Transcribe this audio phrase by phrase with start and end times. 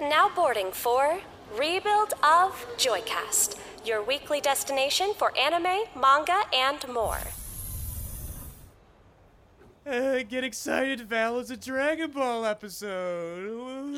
[0.00, 1.18] Now boarding for
[1.56, 7.18] Rebuild of Joycast, your weekly destination for anime, manga, and more.
[9.86, 11.38] Uh, get excited, Val.
[11.38, 13.48] It's a Dragon Ball episode.
[13.48, 13.94] Woohoo.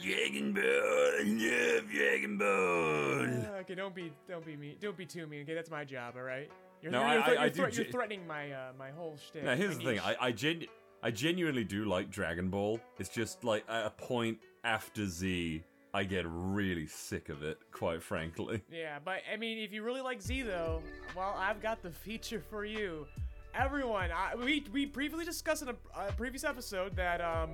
[0.00, 3.20] Dragon Ball, I love Dragon Ball.
[3.54, 5.42] Uh, okay, don't be, don't be mean, don't be too mean.
[5.42, 6.14] Okay, that's my job.
[6.16, 6.50] All right.
[6.80, 8.90] You're, No, you're, I- you're, I- you're, I do thre- you're threatening my, uh, my
[8.90, 9.44] whole shtick.
[9.44, 10.00] Now here's my the thing.
[10.00, 10.66] I I, genu-
[11.06, 12.80] I genuinely do like Dragon Ball.
[12.98, 15.62] It's just like at a point after Z,
[15.94, 17.60] I get really sick of it.
[17.70, 18.60] Quite frankly.
[18.72, 20.82] Yeah, but I mean, if you really like Z though,
[21.16, 23.06] well, I've got the feature for you.
[23.54, 27.50] Everyone, I, we we previously discussed in a, a previous episode that um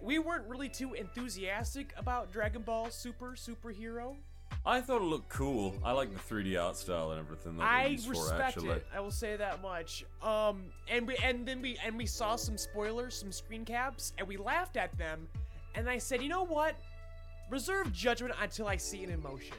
[0.00, 4.16] we weren't really too enthusiastic about Dragon Ball Super Superhero.
[4.64, 5.74] I thought it looked cool.
[5.84, 7.56] I like the 3D art style and everything.
[7.56, 8.68] That I used for, respect actually.
[8.70, 8.86] it.
[8.94, 10.04] I will say that much.
[10.22, 14.28] Um, and we and then we and we saw some spoilers, some screen caps, and
[14.28, 15.26] we laughed at them.
[15.74, 16.76] And I said, you know what?
[17.50, 19.56] Reserve judgment until I see it in motion.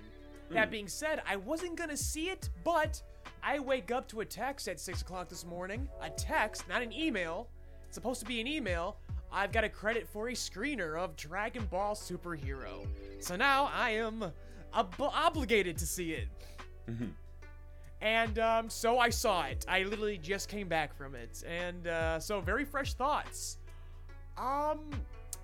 [0.48, 0.54] Hmm.
[0.54, 3.02] That being said, I wasn't gonna see it, but
[3.44, 5.90] I wake up to a text at six o'clock this morning.
[6.02, 7.50] A text, not an email.
[7.88, 8.96] It's supposed to be an email.
[9.34, 12.88] I've got a credit for a screener of Dragon Ball Superhero.
[13.20, 14.32] So now I am
[14.76, 16.28] ob- obligated to see it.
[18.02, 19.66] And um, so I saw it.
[19.68, 23.60] I literally just came back from it, and uh, so very fresh thoughts.
[24.38, 24.90] Um,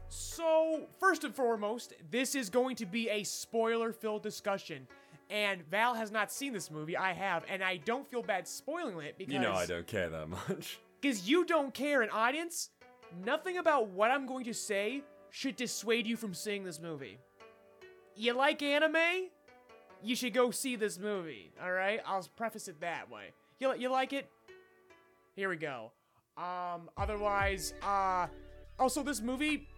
[0.10, 4.88] so first and foremost, this is going to be a spoiler-filled discussion,
[5.30, 6.98] and Val has not seen this movie.
[6.98, 10.10] I have, and I don't feel bad spoiling it because You know I don't care
[10.10, 10.80] that much.
[11.02, 12.72] because you don't care, an audience.
[13.24, 17.20] Nothing about what I'm going to say should dissuade you from seeing this movie.
[18.20, 19.30] You like anime?
[20.04, 21.54] You should go see this movie.
[21.64, 23.32] All right, I'll preface it that way.
[23.60, 24.30] You you like it?
[25.38, 25.94] Here we go.
[26.38, 28.28] Um, otherwise, uh,
[28.78, 29.70] also this movie,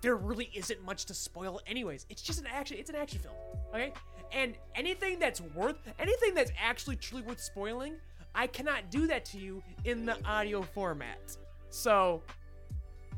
[0.00, 1.60] there really isn't much to spoil.
[1.66, 2.76] Anyways, it's just an action.
[2.78, 3.34] It's an action film.
[3.74, 3.92] Okay,
[4.30, 7.94] and anything that's worth, anything that's actually truly worth spoiling,
[8.32, 11.36] I cannot do that to you in the audio format.
[11.70, 12.22] So,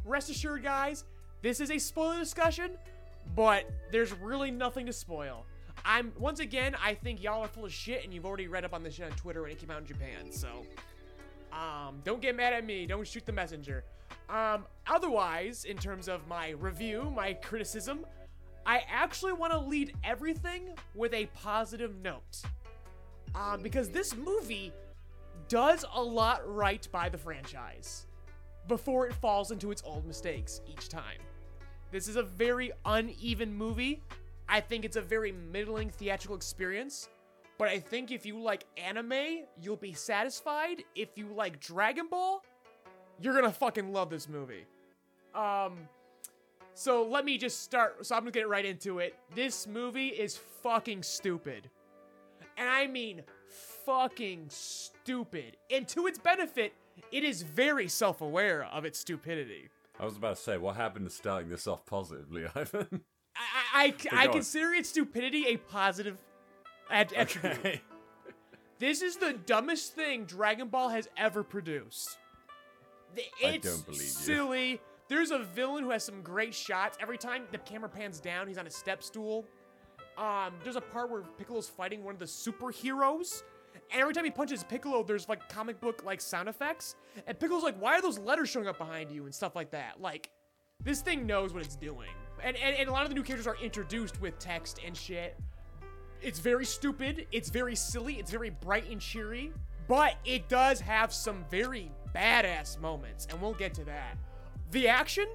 [0.07, 1.05] rest assured, guys,
[1.43, 2.71] this is a spoiler discussion,
[3.35, 5.45] but there's really nothing to spoil.
[5.85, 8.75] I'm once again, I think y'all are full of shit, and you've already read up
[8.75, 10.31] on this shit on Twitter when it came out in Japan.
[10.31, 10.49] So,
[11.53, 12.87] um, don't get mad at me.
[12.87, 13.85] Don't shoot the messenger.
[14.29, 18.05] Um, otherwise, in terms of my review, my criticism,
[18.67, 22.43] I actually want to lead everything with a positive note.
[23.35, 24.73] Um, because this movie
[25.49, 28.07] does a lot right by the franchise
[28.67, 31.19] before it falls into its old mistakes each time.
[31.91, 34.03] This is a very uneven movie.
[34.49, 37.09] I think it's a very middling theatrical experience.
[37.59, 40.85] But I think if you like anime, you'll be satisfied.
[40.95, 42.43] If you like Dragon Ball,
[43.21, 44.65] you're gonna fucking love this movie.
[45.35, 45.89] Um,
[46.75, 48.07] so let me just start.
[48.07, 49.17] So I'm gonna get right into it.
[49.35, 51.69] This movie is fucking stupid.
[52.57, 53.23] And I mean
[53.85, 55.57] fucking stupid.
[55.71, 56.75] And to its benefit,
[57.11, 59.69] it is very self aware of its stupidity.
[60.01, 63.03] I was about to say, what happened to starting this off positively, Ivan?
[63.37, 63.41] I,
[63.75, 66.19] I, I, I consider its stupidity a positive
[66.91, 67.59] ad- attribute.
[67.59, 67.81] okay.
[68.79, 72.17] This is the dumbest thing Dragon Ball has ever produced.
[73.41, 74.07] It's don't believe you.
[74.07, 74.81] silly.
[75.09, 76.97] There's a villain who has some great shots.
[77.01, 79.47] Every time the camera pans down, he's on a step stool.
[80.17, 83.43] Um, there's a part where Piccolo's fighting one of the superheroes,
[83.93, 86.97] and every time he punches Piccolo, there's like comic book like sound effects.
[87.27, 90.01] And Piccolo's like, "Why are those letters showing up behind you?" and stuff like that.
[90.01, 90.31] Like,
[90.83, 92.11] this thing knows what it's doing.
[92.43, 95.37] And, and and a lot of the new characters are introduced with text and shit.
[96.21, 97.27] It's very stupid.
[97.33, 98.15] It's very silly.
[98.15, 99.53] It's very bright and cheery.
[99.87, 104.19] But it does have some very badass moments, and we'll get to that.
[104.71, 105.27] The action,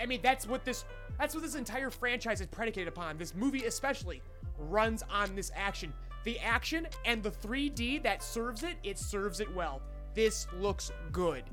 [0.00, 0.84] I mean, that's what this
[1.18, 3.18] that's what this entire franchise is predicated upon.
[3.18, 4.22] This movie especially
[4.56, 5.92] runs on this action.
[6.24, 9.80] The action and the 3D that serves it, it serves it well.
[10.14, 11.44] This looks good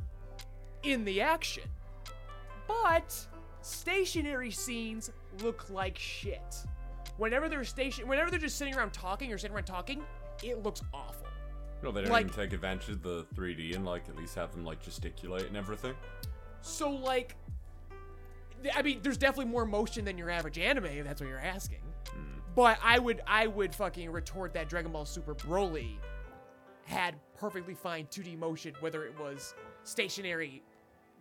[0.83, 1.63] in the action.
[2.67, 3.15] But
[3.61, 5.11] stationary scenes
[5.41, 6.55] look like shit.
[7.17, 10.03] Whenever they're station whenever they're just sitting around talking or sitting around talking,
[10.43, 11.27] it looks awful.
[11.81, 14.51] No, they don't Like- even take advantage of the 3D and like at least have
[14.51, 15.95] them like gesticulate and everything.
[16.61, 17.35] So like
[18.75, 21.77] I mean, there's definitely more motion than your average anime, if that's what you're asking.
[22.57, 25.97] But I would I would fucking retort that Dragon Ball Super Broly
[26.85, 30.63] had perfectly fine 2D motion, whether it was stationary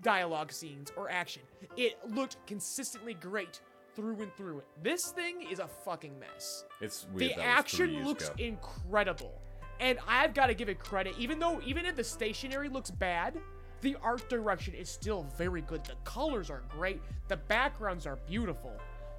[0.00, 1.42] dialogue scenes or action.
[1.76, 3.60] It looked consistently great
[3.94, 4.62] through and through.
[4.82, 6.64] This thing is a fucking mess.
[6.80, 7.32] It's weird.
[7.32, 8.34] the action looks ago.
[8.38, 9.42] incredible
[9.78, 13.38] and i've got to give it credit even though even if the stationary looks bad
[13.82, 15.84] the art direction is still very good.
[15.84, 17.00] The colors are great.
[17.28, 18.72] The backgrounds are beautiful,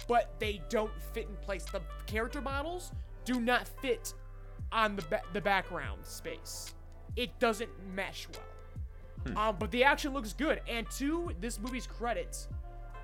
[0.06, 1.64] but they don't fit in place.
[1.64, 2.92] The character models
[3.24, 4.14] do not fit
[4.72, 6.74] on the ba- the background space.
[7.16, 9.36] It doesn't mesh well.
[9.36, 10.60] Um, but the action looks good.
[10.68, 12.48] And to this movie's credits,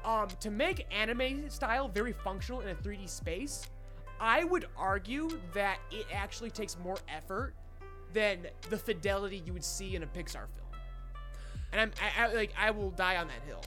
[0.04, 3.66] um, to make anime style very functional in a 3D space,
[4.20, 7.54] I would argue that it actually takes more effort
[8.12, 10.82] than the fidelity you would see in a Pixar film.
[11.72, 13.62] And I'm I, I, like I will die on that hill.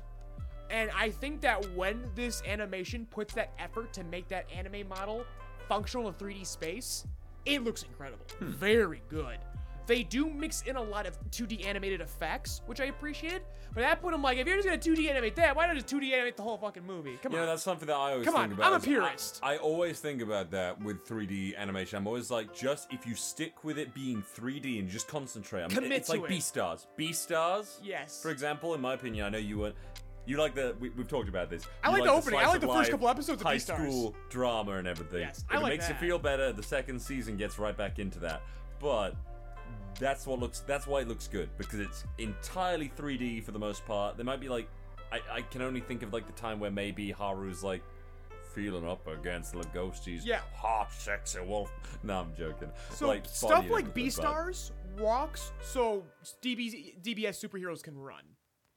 [0.69, 5.23] And I think that when this animation puts that effort to make that anime model
[5.67, 7.05] functional in 3D space,
[7.45, 8.25] it looks incredible.
[8.39, 8.47] Hmm.
[8.51, 9.37] Very good.
[9.85, 13.43] They do mix in a lot of 2D animated effects, which I appreciated.
[13.73, 15.75] But at that point, I'm like, if you're just gonna 2D animate that, why not
[15.75, 17.17] just 2D animate the whole fucking movie?
[17.23, 17.45] Come You on.
[17.45, 18.65] know, that's something that I always Come think on, about.
[18.67, 19.39] I'm a is I- purist.
[19.43, 21.97] I, always think about that with 3D animation.
[21.99, 25.61] I'm always like, just if you stick with it being 3D and just concentrate.
[25.63, 26.33] I mean, Commit it's to like it.
[26.33, 26.85] Beastars.
[26.97, 27.79] B stars.
[27.81, 28.21] Yes.
[28.21, 29.75] For example, in my opinion, I know you weren't.
[30.27, 31.65] You like the we, we've talked about this.
[31.81, 32.39] I like the opening.
[32.39, 33.89] I like the first couple episodes of high Beastars.
[33.89, 35.21] school drama and everything.
[35.21, 36.01] Yes, I if I it makes that.
[36.01, 38.41] you feel better, the second season gets right back into that.
[38.79, 39.15] But
[39.99, 40.59] that's what looks.
[40.59, 44.17] That's why it looks good because it's entirely 3D for the most part.
[44.17, 44.67] There might be like,
[45.13, 47.81] I, I can only think of like the time where maybe Haru's like
[48.53, 50.21] feeling up against the ghosties.
[50.25, 50.41] Yeah.
[50.53, 51.71] hot, sexy wolf.
[52.03, 52.69] No, I'm joking.
[52.91, 56.03] So like, stuff like Beastars walks so
[56.41, 58.23] DBS superheroes can run.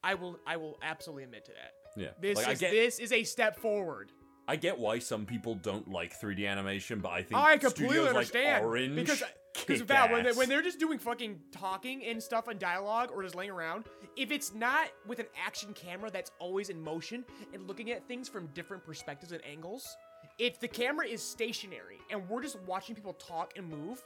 [0.02, 1.72] I will I will absolutely admit to that.
[1.96, 4.12] Yeah, This like, is get, this is a step forward.
[4.46, 8.64] I get why some people don't like 3D animation, but I think I completely understand
[8.64, 9.22] like Orange because
[9.54, 13.22] because Val when they, when they're just doing fucking talking and stuff and dialogue or
[13.22, 13.84] just laying around,
[14.16, 18.28] if it's not with an action camera that's always in motion and looking at things
[18.28, 19.96] from different perspectives and angles,
[20.38, 24.02] if the camera is stationary and we're just watching people talk and move,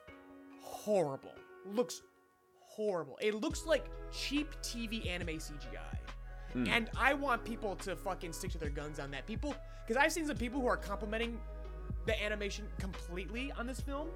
[0.61, 1.35] horrible.
[1.67, 2.03] Looks
[2.75, 3.19] horrible.
[3.21, 5.79] It looks like cheap TV anime CGI.
[6.53, 6.67] Hmm.
[6.69, 9.27] And I want people to fucking stick to their guns on that.
[9.27, 9.55] People,
[9.87, 11.39] because I've seen some people who are complimenting
[12.07, 14.09] the animation completely on this film,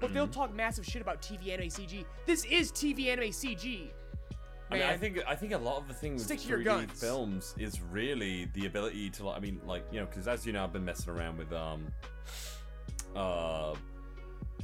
[0.00, 0.32] but they'll Hmm.
[0.32, 2.04] talk massive shit about TV anime CG.
[2.26, 3.90] This is TV anime CG.
[4.70, 6.62] I mean, I think I think a lot of the things with Stick to your
[6.62, 6.98] guns.
[6.98, 10.52] films is really the ability to, like, I mean, like you know, because as you
[10.54, 11.86] know, I've been messing around with um,
[13.14, 13.74] uh,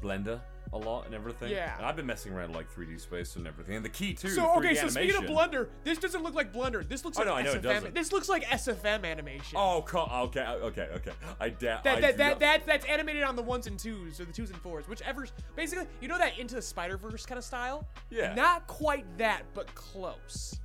[0.00, 0.40] Blender
[0.72, 1.50] a lot and everything.
[1.50, 1.76] Yeah.
[1.76, 3.76] and I've been messing around like 3D space and everything.
[3.76, 6.52] And the key to So okay, so animation, speaking of Blender, this doesn't look like
[6.52, 6.86] Blender.
[6.86, 7.94] This looks Oh, like no, I know it doesn't.
[7.94, 9.56] This looks like SFM animation.
[9.58, 11.12] Oh, co- okay, okay, okay.
[11.40, 11.84] I doubt.
[11.84, 14.50] That, I that, that, that, that's animated on the ones and twos, or the twos
[14.50, 15.26] and fours, whichever.
[15.56, 17.86] Basically, you know that Into the Spider Verse kind of style?
[18.10, 18.34] Yeah.
[18.34, 20.58] Not quite that, but close.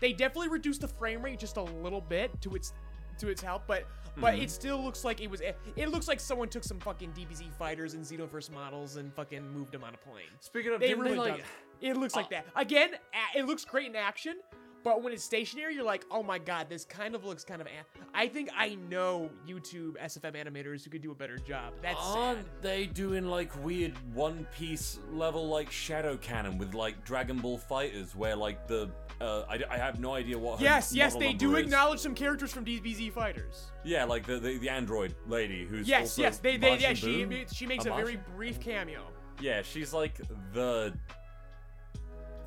[0.00, 2.72] They definitely reduced the frame rate just a little bit to its
[3.18, 3.84] to its help, but
[4.16, 4.42] but Mm-hmm.
[4.44, 5.40] it still looks like it was.
[5.76, 9.72] It looks like someone took some fucking DBZ fighters and Xenoverse models and fucking moved
[9.72, 10.26] them on a plane.
[10.40, 11.44] Speaking of, They really like,
[11.80, 11.96] it.
[11.96, 12.46] Looks like Uh, that.
[12.54, 12.90] Again,
[13.34, 14.36] it looks great in action,
[14.84, 17.66] but when it's stationary, you're like, oh my god, this kind of looks kind of.
[18.14, 21.72] I think I know YouTube SFM animators who could do a better job.
[21.82, 22.16] That's sad.
[22.16, 27.58] Aren't they doing like weird One Piece level like shadow cannon with like Dragon Ball
[27.58, 28.90] fighters where like the
[29.20, 31.64] uh, I, I have no idea what her Yes, yes, they do is.
[31.64, 33.70] acknowledge some characters from DBZ fighters.
[33.84, 37.24] Yeah, like the, the the android lady who's Yes, also yes, they, they, yeah, she,
[37.24, 37.44] Boom?
[37.52, 39.02] she makes A a very brief cameo.
[39.40, 40.16] Yeah, she's like
[40.52, 40.92] the.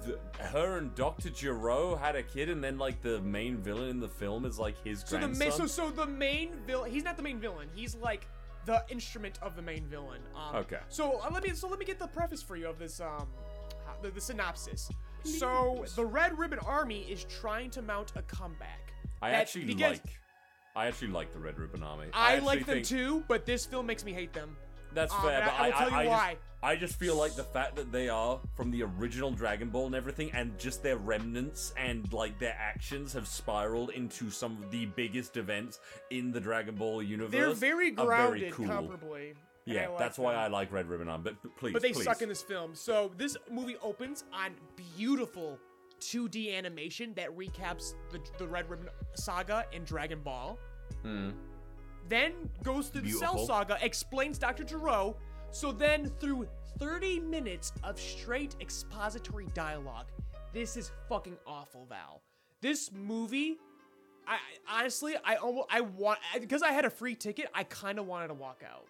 [0.06, 4.00] the her and Doctor Gero had a kid, and then like the main villain in
[4.00, 5.48] the film is like his So the grandson.
[5.50, 7.68] ma- so so the main villain, he's not the main villain.
[7.76, 8.28] He's like
[8.66, 10.22] the instrument of the main villain.
[10.36, 10.80] Um, Okay.
[10.90, 13.28] So uh, let me so let me get the preface for you of this um
[14.02, 14.90] the, the synopsis.
[15.28, 18.94] So the Red Ribbon Army is trying to mount a comeback.
[19.22, 20.20] I actually begins- like.
[20.76, 22.06] I actually like the Red Ribbon Army.
[22.14, 24.56] I, actually like them think- too, but this film makes me hate them.
[24.94, 26.32] That's Um, fair, but I- I will tell you I, why.
[26.34, 29.88] Just, I just feel like the fact that they are from the original Dragon Ball
[29.88, 34.72] and everything, and just their remnants and like their actions have spiraled into some of
[34.72, 35.80] the biggest events
[36.10, 37.32] in the Dragon Ball universe.
[37.32, 38.66] They're very grounded, cool.
[38.68, 39.34] comparably.
[39.76, 40.42] Yeah, like that's why them.
[40.42, 41.24] I like Red Ribbon Army.
[41.26, 42.04] But, please, But they please.
[42.06, 42.74] suck in this film.
[42.76, 44.52] So this movie opens on
[44.96, 45.60] beautiful
[46.00, 50.58] 2D animation that recaps the, the Red Ribbon Saga and Dragon Ball.
[51.04, 51.32] Hmm.
[52.10, 52.34] Then
[52.64, 54.64] goes through the Cell Saga, explains Dr.
[54.64, 55.18] Gero.
[55.52, 56.48] So then through
[56.80, 60.06] 30 minutes of straight expository dialogue.
[60.54, 62.22] This is fucking awful, Val.
[62.62, 63.58] This movie,
[64.28, 64.36] I
[64.68, 67.50] I- honestly, I almost I want because I had a free ticket.
[67.54, 68.86] I kind of wanted to walk out.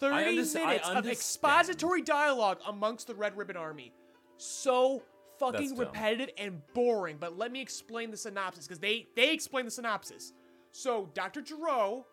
[0.00, 3.92] 30 minutes of expository dialogue amongst the Red Ribbon Army.
[4.36, 5.02] So
[5.38, 5.80] fucking That's dumb.
[5.80, 7.16] repetitive and boring.
[7.18, 10.32] But let me explain the synopsis because they they explain the synopsis.
[10.72, 11.40] So Dr.
[11.42, 12.06] Gero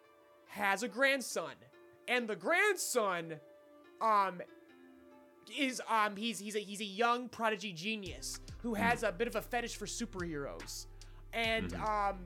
[0.48, 1.54] has a grandson,
[2.08, 3.36] and the grandson,
[4.02, 4.42] um,
[5.58, 9.36] is um he's he's a he's a young prodigy genius who has a bit of
[9.36, 10.88] a fetish for superheroes,
[11.34, 12.18] and um,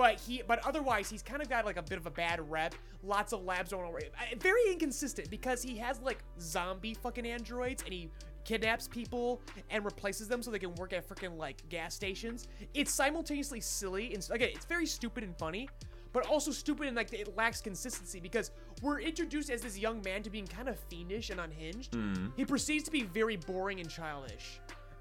[0.00, 2.74] but he but otherwise he's kind of got like a bit of a bad rep.
[3.04, 4.08] Lots of labs don't worry.
[4.38, 8.08] Very inconsistent because he has like zombie fucking androids and he
[8.46, 12.48] kidnaps people and replaces them so they can work at freaking like gas stations.
[12.72, 15.68] It's simultaneously silly and again, it's very stupid and funny,
[16.14, 20.22] but also stupid and like it lacks consistency because we're introduced as this young man
[20.22, 21.94] to being kind of fiendish and unhinged.
[22.38, 24.60] He proceeds to be very boring and childish,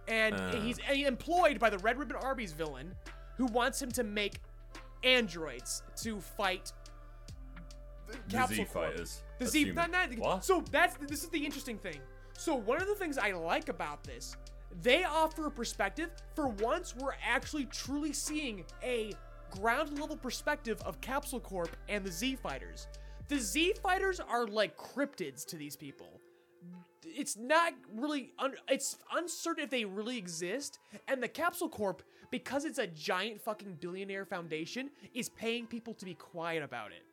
[0.10, 0.60] and Uh.
[0.60, 2.94] he's, he's employed by the Red Ribbon Army's villain,
[3.38, 4.42] who wants him to make
[5.04, 6.72] androids to fight
[8.08, 8.92] the The Capsule Z Corp.
[8.92, 9.24] fighters.
[9.40, 12.00] The Z, not, not, so that's this is the interesting thing.
[12.34, 14.36] So one of the things I like about this,
[14.82, 16.10] they offer a perspective.
[16.36, 19.14] For once, we're actually truly seeing a
[19.52, 22.88] ground level perspective of Capsule Corp and the Z fighters.
[23.28, 26.20] The Z fighters are like cryptids to these people.
[27.06, 32.66] It's not really un- it's uncertain if they really exist, and the Capsule Corp, because
[32.66, 37.04] it's a giant fucking billionaire foundation, is paying people to be quiet about it.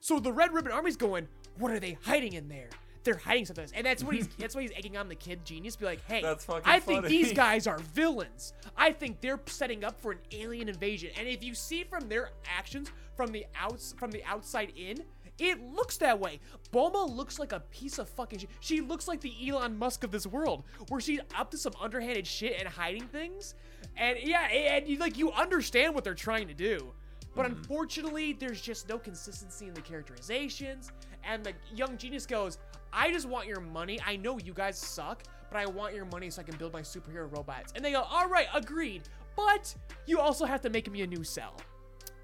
[0.00, 1.28] So the Red Ribbon Army's going,
[1.58, 2.68] what are they hiding in there?
[3.02, 5.76] They're hiding something, and that's what he's that's why he's egging on the kid genius.
[5.76, 7.08] Be like, hey, That's fucking I think funny.
[7.08, 8.52] these guys are villains.
[8.76, 11.10] I think they're setting up for an alien invasion.
[11.16, 15.04] And if you see from their actions from the outs from the outside in,
[15.38, 16.40] it looks that way.
[16.72, 18.50] Bulma looks like a piece of fucking shit.
[18.60, 22.26] She looks like the Elon Musk of this world, where she's up to some underhanded
[22.26, 23.54] shit and hiding things.
[23.96, 26.92] And yeah, and you like you understand what they're trying to do.
[27.34, 27.58] But mm-hmm.
[27.58, 30.92] unfortunately, there's just no consistency in the characterizations.
[31.24, 32.58] And the young genius goes,
[32.92, 33.98] I just want your money.
[34.06, 36.82] I know you guys suck, but I want your money so I can build my
[36.82, 37.72] superhero robots.
[37.74, 39.02] And they go, all right, agreed.
[39.36, 39.74] But
[40.06, 41.56] you also have to make me a new cell.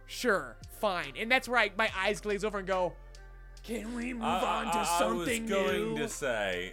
[0.07, 1.13] Sure, fine.
[1.19, 2.95] And that's where I, my eyes glaze over and go,
[3.63, 5.99] can we move I- on to I- something I was going new?
[5.99, 6.73] to say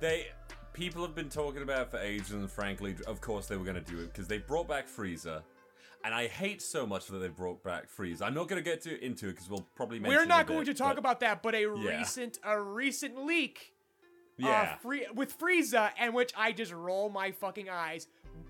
[0.00, 0.26] they
[0.72, 3.90] people have been talking about for ages, and frankly, of course they were going to
[3.92, 5.42] do it because they brought back Frieza.
[6.04, 8.22] And I hate so much that they brought back Frieza.
[8.22, 10.64] I'm not going to get to, into it because we'll probably mention We're not going
[10.64, 11.98] bit, to talk but- about that, but a Yeah.
[11.98, 13.72] recent a recent leak
[14.42, 14.76] uh, Yeah.
[14.78, 18.08] free, with Frieza, and which I just roll my fucking eyes.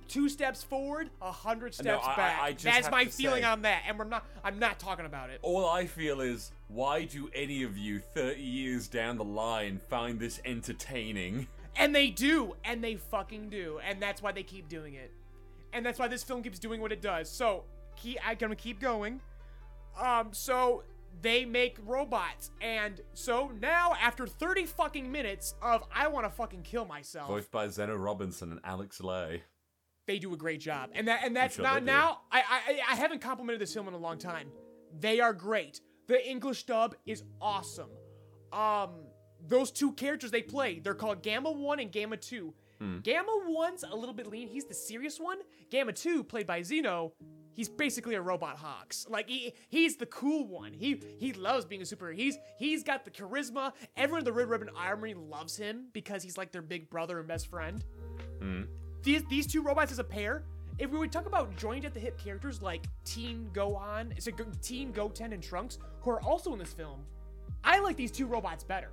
[0.08, 2.40] Two steps forward, a hundred steps I- I- back.
[2.42, 4.24] I just That's my feeling say- on that, and we're not.
[4.44, 5.38] I'm not talking about it.
[5.42, 10.18] All I feel is, why do any of you 30 years down the line find
[10.18, 11.48] this entertaining?
[11.76, 15.10] And they do, and they fucking do, and that's why they keep doing it,
[15.72, 17.30] and that's why this film keeps doing what it does.
[17.30, 17.64] So,
[17.96, 19.20] keep, I'm gonna keep going.
[19.98, 20.84] Um, so
[21.22, 26.62] they make robots, and so now after 30 fucking minutes of I want to fucking
[26.62, 29.38] kill myself, Voiced by Zeno Robinson and Aleks Le.
[30.06, 32.20] they do a great job, and that and that's sure not now.
[32.30, 34.48] I, I I haven't complimented this film in a long time.
[34.98, 35.80] They are great.
[36.06, 37.90] The English dub is awesome.
[38.52, 38.90] Um,
[39.48, 42.54] those two characters they play, they're called Gamma One and Gamma Two.
[42.78, 42.98] Hmm.
[43.00, 44.48] Gamma One's a little bit lean.
[44.48, 45.38] He's the serious one.
[45.70, 47.12] Gamma Two, played by Zeno,
[47.52, 49.06] he's basically a robot Hawks.
[49.08, 50.72] Like he he's the cool one.
[50.72, 52.14] He he loves being a superhero.
[52.14, 53.72] He's he's got the charisma.
[53.96, 57.28] Everyone in the Red Ribbon Armory loves him because he's like their big brother and
[57.28, 57.84] best friend
[59.02, 60.44] these these two robots as a pair.
[60.78, 64.46] If we would talk about joined at the hip characters like Teen Gohan, so Go-
[64.62, 67.00] Teen Goten and Trunks, who are also in this film,
[67.62, 68.90] I like these two robots better.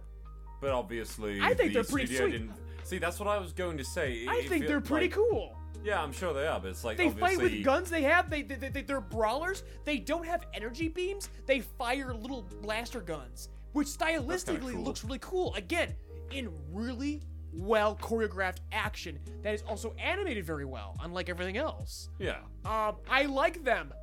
[0.62, 2.32] But obviously, I think the they're pretty studio sweet.
[2.32, 2.52] Didn't...
[2.84, 4.26] See, that's what I was going to say.
[4.28, 5.56] I It think feel- they're pretty like- cool.
[5.82, 7.36] Yeah, I'm sure they are, but it's like They obviously...
[7.38, 7.90] fight with guns.
[7.90, 9.64] They have they, they, they they're brawlers.
[9.86, 11.30] They don't have energy beams.
[11.46, 14.84] They fire little blaster guns, which stylistically cool.
[14.84, 15.54] looks really cool.
[15.56, 15.96] Again,
[16.32, 17.22] in really
[17.54, 22.10] well choreographed action that is also animated very well, unlike everything else.
[22.20, 22.40] Yeah.
[22.66, 23.94] Um, I like them.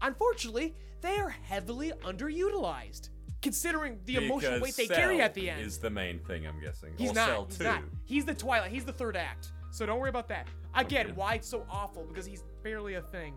[0.00, 3.10] Unfortunately, they are heavily underutilized,
[3.46, 5.60] considering the emotional weight they carry at the end.
[5.60, 6.92] Is the main thing I'm guessing.
[6.96, 7.26] he's or not.
[7.28, 7.64] Cell he's 2.
[7.64, 7.82] not.
[8.04, 8.72] He's the Twilight.
[8.72, 9.52] He's the third act.
[9.70, 10.48] So don't worry about that.
[10.74, 12.04] Again, why it's so awful?
[12.04, 13.34] Because he's barely a thing.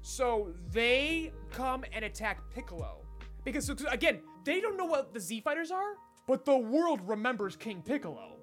[0.00, 3.04] So they come and attack Piccolo.
[3.44, 5.94] Because again, they don't know what the Z fighters are,
[6.26, 8.38] but the world remembers King Piccolo.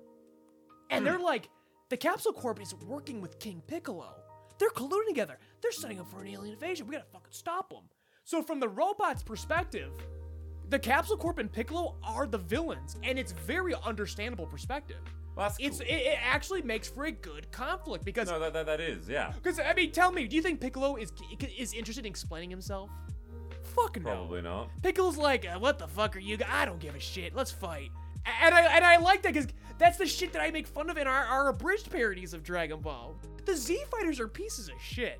[0.92, 1.24] And they're hmm.
[1.24, 1.50] like,
[1.90, 4.14] the Capsule Corp is working with King Piccolo.
[4.60, 5.40] They're colluding together.
[5.62, 6.86] They're setting up for an alien invasion.
[6.86, 7.86] We gotta fucking stop them.
[8.24, 9.92] So from the robot's perspective,
[10.72, 14.98] the Capsule Corp and Piccolo are the villains, and it's very understandable perspective.
[15.36, 18.80] Well, It's it, it actually makes for a good conflict because No, that, that, that
[18.82, 19.32] is, yeah.
[19.36, 21.12] because I mean, tell me, do you think Piccolo is
[21.58, 22.90] is interested in explaining himself?
[23.64, 24.10] Fuck no.
[24.12, 24.70] Probably not.
[24.82, 26.38] Piccolo's like, uh, what the fuck are you?
[26.50, 27.36] I don't give a shit.
[27.36, 27.92] Let's fight.
[28.42, 29.48] And I and I like that because
[29.78, 32.80] that's the shit that I make fun of in our, our abridged parodies of Dragon
[32.80, 33.16] Ball.
[33.46, 35.20] The Z fighters are pieces of shit,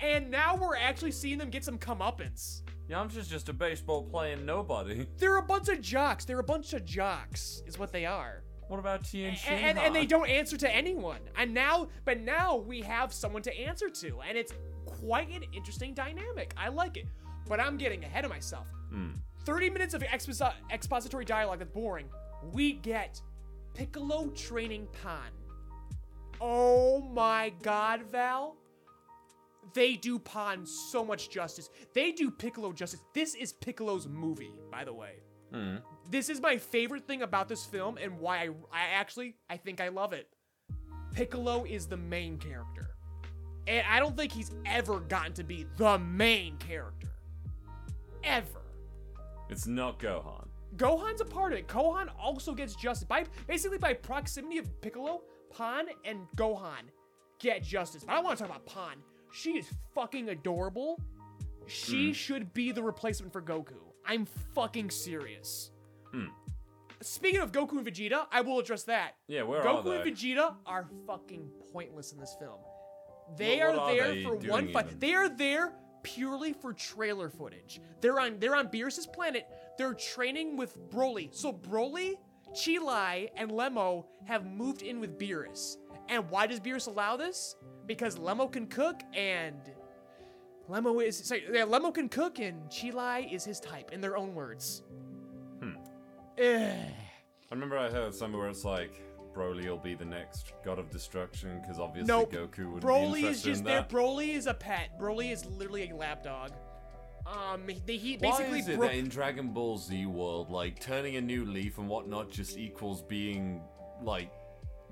[0.00, 2.62] and now we're actually seeing them get some comeuppance.
[2.88, 5.06] Yamcha's just a baseball playing nobody.
[5.18, 6.24] They're a bunch of jocks.
[6.24, 8.42] They're a bunch of jocks, is what they are.
[8.68, 11.20] What about Tien and, Shin and, and they don't answer to anyone.
[11.36, 14.52] And now, but now we have someone to answer to, and it's
[14.84, 16.52] quite an interesting dynamic.
[16.56, 17.06] I like it,
[17.48, 18.66] but I'm getting ahead of myself.
[18.90, 19.10] Hmm.
[19.44, 22.06] 30 minutes of exposi- expository dialogue that's boring.
[22.52, 23.20] We get
[23.74, 25.30] Piccolo training Pan.
[26.40, 28.56] Oh my god, Val.
[29.76, 31.68] They do Pan so much justice.
[31.92, 33.00] They do Piccolo justice.
[33.12, 35.16] This is Piccolo's movie, by the way.
[35.52, 35.76] Hmm.
[36.10, 39.82] This is my favorite thing about this film and why I, I actually I think
[39.82, 40.28] I love it.
[41.12, 42.96] Piccolo is the main character.
[43.66, 47.08] And I don't think he's ever gotten to be the main character.
[48.24, 48.62] Ever.
[49.50, 50.46] It's not Gohan.
[50.76, 51.68] Gohan's a part of it.
[51.68, 53.06] Gohan also gets justice.
[53.06, 55.20] By basically by proximity of Piccolo,
[55.54, 56.88] Pan and Gohan
[57.38, 58.04] get justice.
[58.04, 58.96] But I want to talk about Pan.
[59.36, 61.00] She is fucking adorable.
[61.66, 63.74] She should be the replacement for Goku.
[64.06, 65.70] I'm fucking serious.
[66.12, 66.26] Hmm.
[67.02, 69.16] Speaking of Goku and Vegeta, I will address that.
[69.28, 69.90] Yeah, where Goku are they?
[69.90, 72.60] Goku and Vegeta are fucking pointless in this film.
[73.36, 74.86] They What- are what are there they for one fight.
[74.86, 74.98] even?
[75.00, 77.80] They are there purely for trailer footage.
[78.00, 79.46] They're on they're on Beerus's planet.
[79.76, 81.34] They're training with Broly.
[81.34, 82.14] So Broly,
[82.52, 85.76] Cheelai, and Lemo have moved in with Beerus.
[86.08, 87.56] And why does Beerus allow this?
[87.86, 89.56] Because Lemo can cook and
[90.68, 94.34] Lemo is sorry, yeah, Lemo can cook and Cheelai is his type in their own
[94.34, 94.82] words.
[95.60, 95.74] Hmm.
[96.38, 96.84] I
[97.50, 99.00] remember I heard somewhere where it's like
[99.34, 102.32] Broly will be the next god of destruction because obviously Nope.
[102.32, 103.76] Goku would Broly be is interested just in there.
[103.80, 103.88] that.
[103.90, 104.98] Broly is a pet.
[105.00, 106.52] Broly is literally a lapdog.
[107.26, 110.80] Um, he, he Why basically is it Bro- that in Dragon Ball Z world, like
[110.80, 113.62] turning a new leaf and whatnot, just equals being
[114.00, 114.30] like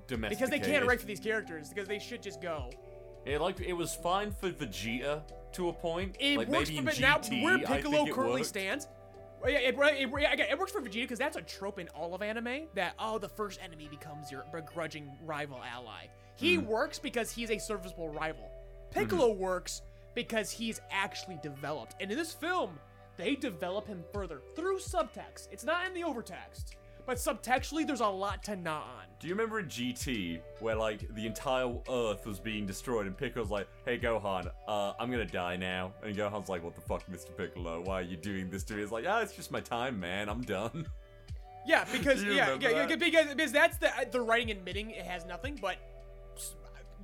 [0.07, 0.51] domesticated?
[0.51, 2.69] because they can't write for these characters because they should just go.
[3.25, 5.21] It like it was fine for Vegeta
[5.53, 6.15] to a point.
[6.19, 8.45] It like works maybe for but GT, now where Piccolo currently worked.
[8.45, 8.87] stands.
[9.47, 12.21] Yeah, it, it, it, it works for Vegeta because that's a trope in all of
[12.21, 16.07] anime that oh the first enemy becomes your begrudging rival ally.
[16.35, 16.65] He Hmm.
[16.65, 18.49] works because he's a serviceable rival.
[18.91, 19.81] Piccolo works
[20.13, 22.77] because he's actually developed, and in this film
[23.17, 25.47] they develop him further through subtext.
[25.51, 26.75] It's not in the overtext,
[27.05, 29.05] but subtextually there's a lot to gnaw on.
[29.19, 33.49] Do you remember in GT where like the entire Earth was being destroyed and Piccolo's
[33.49, 37.35] like, "Hey Gohan, uh, I'm gonna die now," and Gohan's like, "What the fuck, Mr.
[37.35, 37.81] Piccolo?
[37.81, 40.29] Why are you doing this to me?" It's like, "Ah, it's just my time, man.
[40.29, 40.87] I'm done."
[41.67, 42.99] Yeah, because yeah, yeah, yeah, that?
[42.99, 45.77] because, because that's the the writing admitting it has nothing, but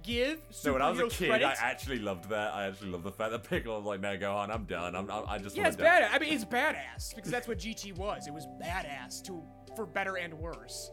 [0.04, 1.46] give No, when I was a kid, credit.
[1.46, 2.54] I actually loved that.
[2.54, 4.96] I actually loved the fact that Piccolo was like, "No, Gohan, I'm done.
[4.96, 6.10] I'm, I I just yeah, it's badass.
[6.12, 8.28] I mean, it's badass because that's what GT was.
[8.28, 9.44] It was badass to
[9.76, 10.92] for better and worse.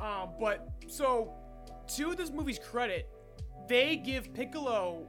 [0.00, 1.32] Um, but so
[1.96, 3.08] to this movie's credit,
[3.68, 5.06] they give Piccolo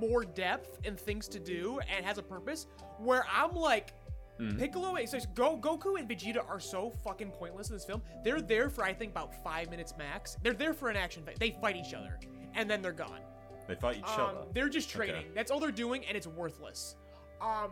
[0.00, 2.66] more depth and things to do and has a purpose.
[2.98, 3.92] Where I'm like.
[4.40, 4.58] Mm-hmm.
[4.58, 8.02] Piccolo, so Go, Goku and Vegeta are so fucking pointless in this film.
[8.24, 10.36] They're there for I think about five minutes max.
[10.42, 11.38] They're there for an action fight.
[11.38, 12.18] They fight each other,
[12.56, 13.20] and then they're gone.
[13.68, 14.46] They fight each Um, other.
[14.52, 15.14] they're just training.
[15.14, 15.26] Okay.
[15.36, 16.96] That's all they're doing, and it's worthless.
[17.40, 17.70] Um,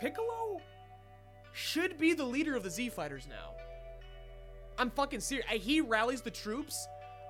[0.00, 0.60] Piccolo
[1.52, 3.54] should be the leader of the Z Fighters now.
[4.78, 5.46] I'm fucking serious.
[5.50, 6.88] He rallies the troops.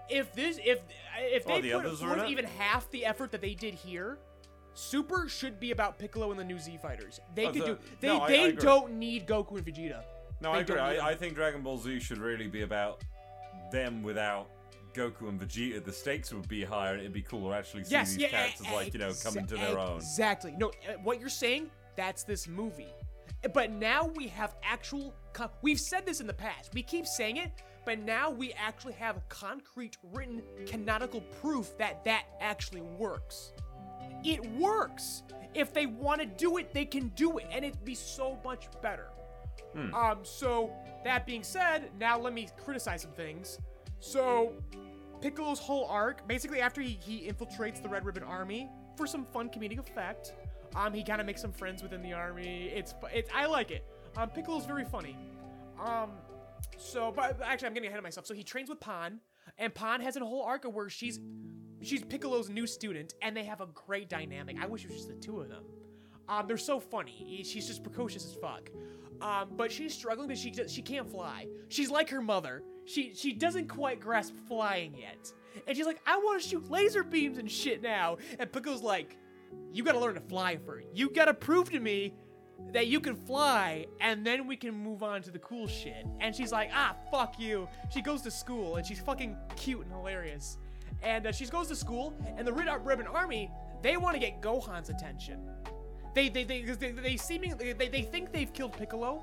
[0.08, 0.80] If this, if
[1.18, 4.18] if Oh, they the put forth even half the effort that they did here,
[4.74, 7.20] Super should be about Piccolo and the new Z Fighters.
[7.34, 7.78] They Oh, could so- do.
[8.00, 8.62] They no, I- I they agree.
[8.62, 10.04] don't need Goku and Vegeta.
[10.40, 10.78] No, They I agree.
[10.78, 13.02] I, I think Dragon Ball Z should really be about
[13.72, 14.48] them without
[14.92, 15.82] Goku and Vegeta.
[15.82, 18.66] The stakes would be higher, and it'd be cooler actually see Yes, these yeah, characters
[18.72, 19.96] like you know coming to their own.
[19.96, 20.54] Exactly.
[20.58, 22.92] No, uh, what you're saying, that's this movie.
[23.54, 25.14] But now we have actual.
[25.36, 26.72] Con- We've said this in the past.
[26.72, 27.50] We keep saying it,
[27.84, 33.52] but now we actually have concrete, written, canonical proof that that actually works.
[34.24, 35.24] It works.
[35.52, 38.68] If they want to do it, they can do it, and it'd be so much
[38.80, 39.08] better.
[39.94, 40.72] Um, so
[41.04, 43.58] that being said, now let me criticize some things.
[44.00, 44.54] So
[45.20, 49.50] Piccolo's whole arc, basically after he, he infiltrates the Red Ribbon Army for some fun
[49.50, 50.32] comedic effect,
[50.74, 52.70] um, he kind of makes some friends within the army.
[52.74, 53.84] It's it's I like it.
[54.16, 55.16] Um, Piccolo's very funny.
[55.78, 56.10] Um,
[56.78, 58.26] so but actually I'm getting ahead of myself.
[58.26, 59.20] So he trains with Pan,
[59.58, 61.20] and Pan has a whole arc where she's
[61.82, 64.56] she's Piccolo's new student, and they have a great dynamic.
[64.60, 65.64] I wish it was just the two of them.
[66.28, 67.42] Um, they're so funny.
[67.44, 68.70] She's just precocious as fuck.
[69.20, 71.46] Um, but she's struggling because she she can't fly.
[71.68, 72.62] She's like her mother.
[72.84, 75.32] She she doesn't quite grasp flying yet.
[75.66, 78.18] And she's like, I want to shoot laser beams and shit now.
[78.38, 79.16] And Piccolo's like,
[79.72, 80.88] you gotta learn to fly first.
[80.92, 82.14] You gotta prove to me
[82.72, 86.06] that you can fly, and then we can move on to the cool shit.
[86.20, 87.68] And she's like, ah, fuck you.
[87.90, 90.58] She goes to school, and she's fucking cute and hilarious.
[91.02, 93.50] And uh, she goes to school, and the Red Ribbon Army,
[93.82, 95.40] they want to get Gohan's attention.
[96.14, 99.22] They they they they, they seemingly they, they think they've killed Piccolo,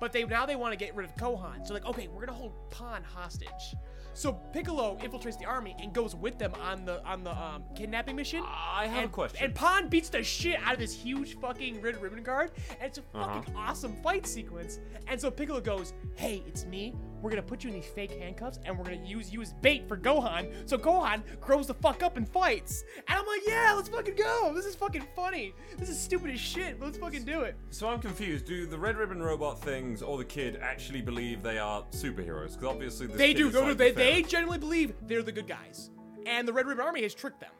[0.00, 1.66] but they now they want to get rid of Gohan.
[1.66, 3.74] So like, okay, we're gonna hold Pan hostage.
[4.14, 8.16] So Piccolo infiltrates the army and goes with them on the on the um, kidnapping
[8.16, 8.42] mission.
[8.44, 9.44] I have a and, question.
[9.44, 12.98] And Pan beats the shit out of this huge fucking red ribbon guard, and it's
[12.98, 13.40] a Uh-huh.
[13.40, 14.80] fucking awesome fight sequence.
[15.06, 16.94] And so Piccolo goes, "Hey, it's me.
[17.22, 19.86] We're gonna put you in these fake handcuffs, and we're gonna use you as bait
[19.88, 20.52] for Gohan.
[20.68, 24.52] So Gohan grows the fuck up and fights." And I'm like, "Yeah, let's fucking go.
[24.54, 25.54] This is fucking funny.
[25.76, 28.46] This is stupid as shit, but let's fucking do it." So I'm confused.
[28.46, 32.52] Do the Red Ribbon Robot things or the kid actually believe they are superheroes?
[32.52, 33.50] Because obviously this They do.
[33.50, 35.90] No, no, like they, the they genuinely believe they're the good guys,
[36.26, 37.50] and the Red Ribbon Army has tricked them.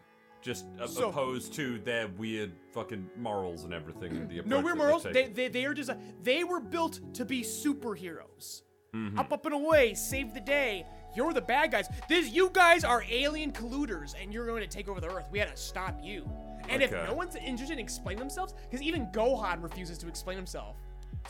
[0.41, 4.29] just So- opposed to their weird fucking morals and everything.
[4.29, 5.03] The No, we're morals.
[5.03, 5.91] They, they, they are just
[6.23, 8.63] they were built to be superheroes.
[8.95, 9.19] Mm-hmm.
[9.19, 10.87] Up, up and away, save the day.
[11.15, 11.89] You're the bad guys.
[12.09, 15.29] This, you guys are alien colluders, and you're going to take over the Earth.
[15.31, 16.29] We had to stop you.
[16.69, 20.77] And if no one's interested in explaining themselves, because even Gohan refuses to explain himself.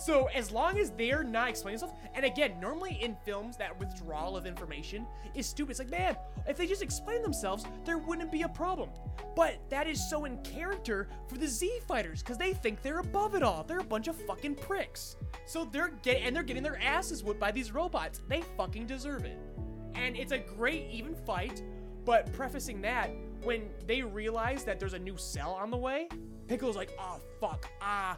[0.01, 4.37] So as long as they're not explaining stuff, and again, normally in films that withdrawal
[4.37, 5.73] of information is stupid.
[5.73, 8.91] It's like, man, if they just explain themselves, there wouldn't be a problem.
[9.35, 13.35] But that is so in character for the Z fighters, because they think they're above
[13.35, 13.64] it all.
[13.64, 15.17] They're a bunch of fucking pricks.
[15.47, 18.21] So they're getting and they're getting their asses whipped by these robots.
[18.29, 19.38] They fucking deserve it.
[19.95, 21.62] And it's a great even fight,
[22.05, 23.11] but prefacing that,
[23.43, 26.09] when they realize that there's a new cell on the way,
[26.47, 28.17] Piccolo's like, oh fuck, ah,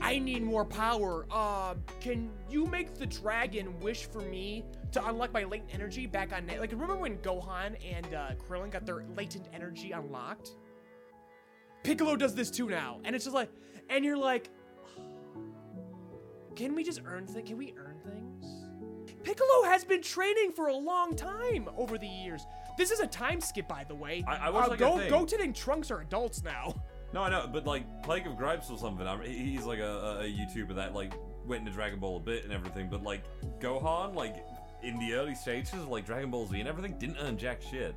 [0.00, 1.26] I need more power.
[1.30, 6.32] Uh, can you make the dragon wish for me to unlock my latent energy back
[6.32, 6.60] on net?
[6.60, 10.50] Like, remember when Gohan and uh, Krillin got their latent energy unlocked?
[11.82, 13.50] Piccolo does this too now, and it's just like,
[13.90, 14.50] and you're like,
[16.56, 17.48] can we just earn things?
[17.48, 19.14] Can we earn things?
[19.22, 22.46] Piccolo has been training for a long time over the years.
[22.76, 24.22] This is a time skip, by the way.
[24.26, 25.08] I- I watched, uh, like, Go-.
[25.08, 26.74] Goten and Trunks are adults now.
[27.14, 29.06] No, I know, but like Plague of Gripes or something.
[29.06, 31.12] I, he- he's like a, a, a YouTuber that like
[31.46, 32.88] went into Dragon Ball a bit and everything.
[32.90, 33.22] But like
[33.60, 34.44] Gohan, like
[34.82, 37.94] in the early stages of like Dragon Ball Z and everything, didn't earn jack shit.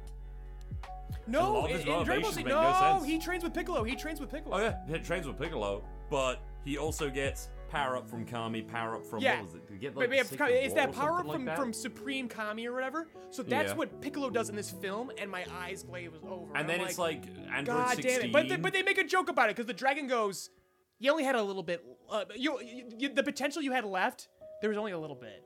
[1.25, 3.84] No, in, in Dragon Ball Z, no no, he trains with Piccolo.
[3.84, 4.58] He trains with Piccolo.
[4.58, 8.95] Oh yeah, he trains with Piccolo, but he also gets power up from Kami, power
[8.95, 9.36] up from Yeah.
[9.41, 9.80] what was it?
[9.80, 11.58] Get like the it's that power up from like that?
[11.58, 13.08] from Supreme Kami or whatever.
[13.30, 13.77] So that's Yeah.
[13.77, 16.49] what Piccolo does in this film, and my eyes glaze over.
[16.49, 18.19] And I'm then it's like Android God 16.
[18.19, 18.34] damn it!
[18.34, 20.49] But they, but they make a joke about it because the dragon goes,
[20.99, 21.86] "You only had a little bit.
[22.10, 22.60] Uh, you,
[22.97, 24.27] you, the potential you had left,
[24.62, 25.43] there was only a little bit."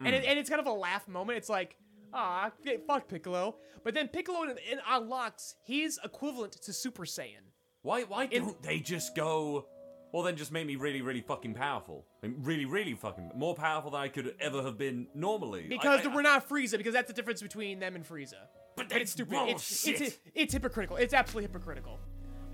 [0.00, 0.14] And Hmm.
[0.14, 1.38] it, and it's kind of a laugh moment.
[1.38, 1.76] It's like,
[2.12, 2.52] ah,
[2.86, 3.56] fuck Piccolo.
[3.82, 7.42] But then Piccolo in, in unlocks his equivalent to Super Saiyan.
[7.82, 9.66] Why why don't they just go?
[10.12, 12.04] Well, then just make me really, really fucking powerful.
[12.22, 15.66] I mean, really, really fucking more powerful than I could ever have been normally.
[15.68, 18.46] Because I- we're not Frieza, because that's the difference between them and Frieza.
[18.76, 19.38] But that's it's stupid.
[19.48, 20.96] It's, it's it's hypocritical.
[20.96, 21.98] It's absolutely hypocritical.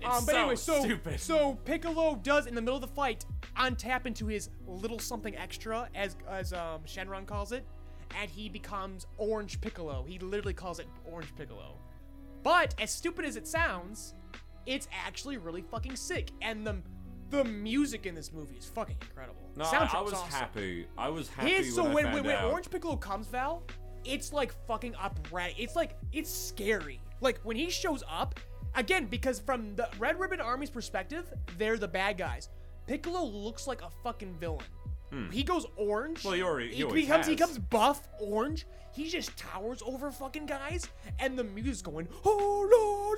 [0.01, 1.19] It's um, but so anyway, so stupid.
[1.19, 3.25] so Piccolo does in the middle of the fight
[3.57, 7.63] untap into his little something extra, as as um, Shenron calls it,
[8.19, 10.03] and he becomes Orange Piccolo.
[10.07, 11.77] He literally calls it Orange Piccolo.
[12.43, 14.15] But as stupid as it sounds,
[14.65, 16.81] it's actually really fucking sick, and the
[17.29, 19.41] the music in this movie is fucking incredible.
[19.55, 20.29] No, I, I was awesome.
[20.29, 20.87] happy.
[20.97, 22.51] I was happy His so when, when I when, found when out.
[22.51, 23.63] Orange Piccolo comes, Val,
[24.03, 25.55] it's like fucking operatic.
[25.59, 26.99] It's like it's scary.
[27.21, 28.39] Like when he shows up,
[28.75, 32.49] again because from the Red Ribbon Army's perspective, they're the bad guys.
[32.87, 34.65] Piccolo looks like a fucking villain.
[35.31, 36.21] He goes orange.
[36.23, 36.27] Hmm.
[36.27, 37.27] Well, he already- he he becomes he has.
[37.29, 38.67] becomes buff orange.
[38.93, 43.13] He just towers over fucking guys, and the music's going oh no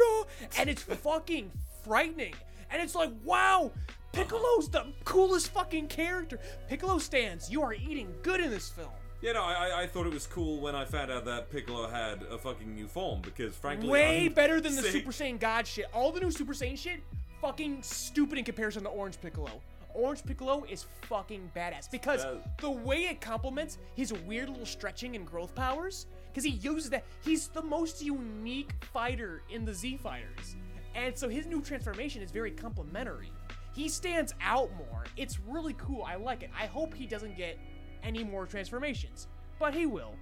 [0.46, 1.52] no, and it's fucking
[1.84, 2.36] frightening.
[2.70, 3.72] And it's like wow,
[4.18, 6.40] Piccolo's the coolest fucking character.
[6.68, 7.52] Piccolo stands.
[7.52, 8.90] You are eating good in this film.
[9.22, 11.88] Yeah, no, I, I- I thought it was cool when I found out that Piccolo
[11.88, 15.40] had a fucking new form because frankly, Way I'm better than the sick- Super Saiyan
[15.40, 15.86] God shit.
[15.94, 17.02] All the new Super Saiyan shit,
[17.42, 19.52] fucking stupid in comparison to Orange Piccolo.
[19.94, 25.16] Orange Piccolo is fucking badass because Uh, the way it complements his weird little stretching
[25.16, 27.04] and growth powers, because he uses that.
[27.22, 30.56] He's the most unique fighter in the Z fighters,
[30.94, 33.32] and so his new transformation is very complementary.
[33.78, 35.04] He stands out more.
[35.18, 36.02] It's really cool.
[36.02, 36.50] I like it.
[36.60, 37.60] I hope he doesn't get
[38.02, 39.28] any more transformations,
[39.60, 40.16] but he will.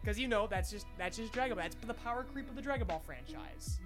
[0.00, 1.62] Because you know that's just that's just Dragon Ball.
[1.62, 3.78] That's the power creep of the Dragon Ball franchise.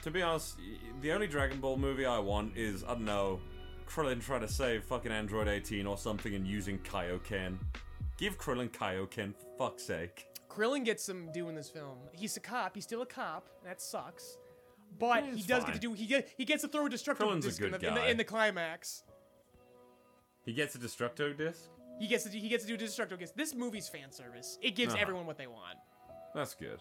[0.00, 0.56] To be honest,
[1.02, 3.40] the only Dragon Ball movie I want is I don't know,
[3.86, 7.58] Krillin trying to save fucking Android 18 or something and using Kaioken.
[8.16, 10.28] Give Krillin Kaioken for fuck's sake.
[10.48, 11.98] Krillin gets some due in this film.
[12.12, 12.74] He's a cop.
[12.74, 13.50] He's still a cop.
[13.66, 14.38] That sucks.
[14.98, 15.92] But he it's does get to do.
[15.92, 17.94] He get he gets to throw a destructive Krillin's a disc in good the, in,
[17.94, 19.02] the, in the climax.
[20.44, 21.62] He gets a Destructo disc.
[21.98, 23.34] He gets to do, he gets to do destructive disc.
[23.34, 24.58] This movie's fan service.
[24.62, 25.02] It gives Uh-huh.
[25.02, 25.78] everyone what they want.
[26.34, 26.80] That's good.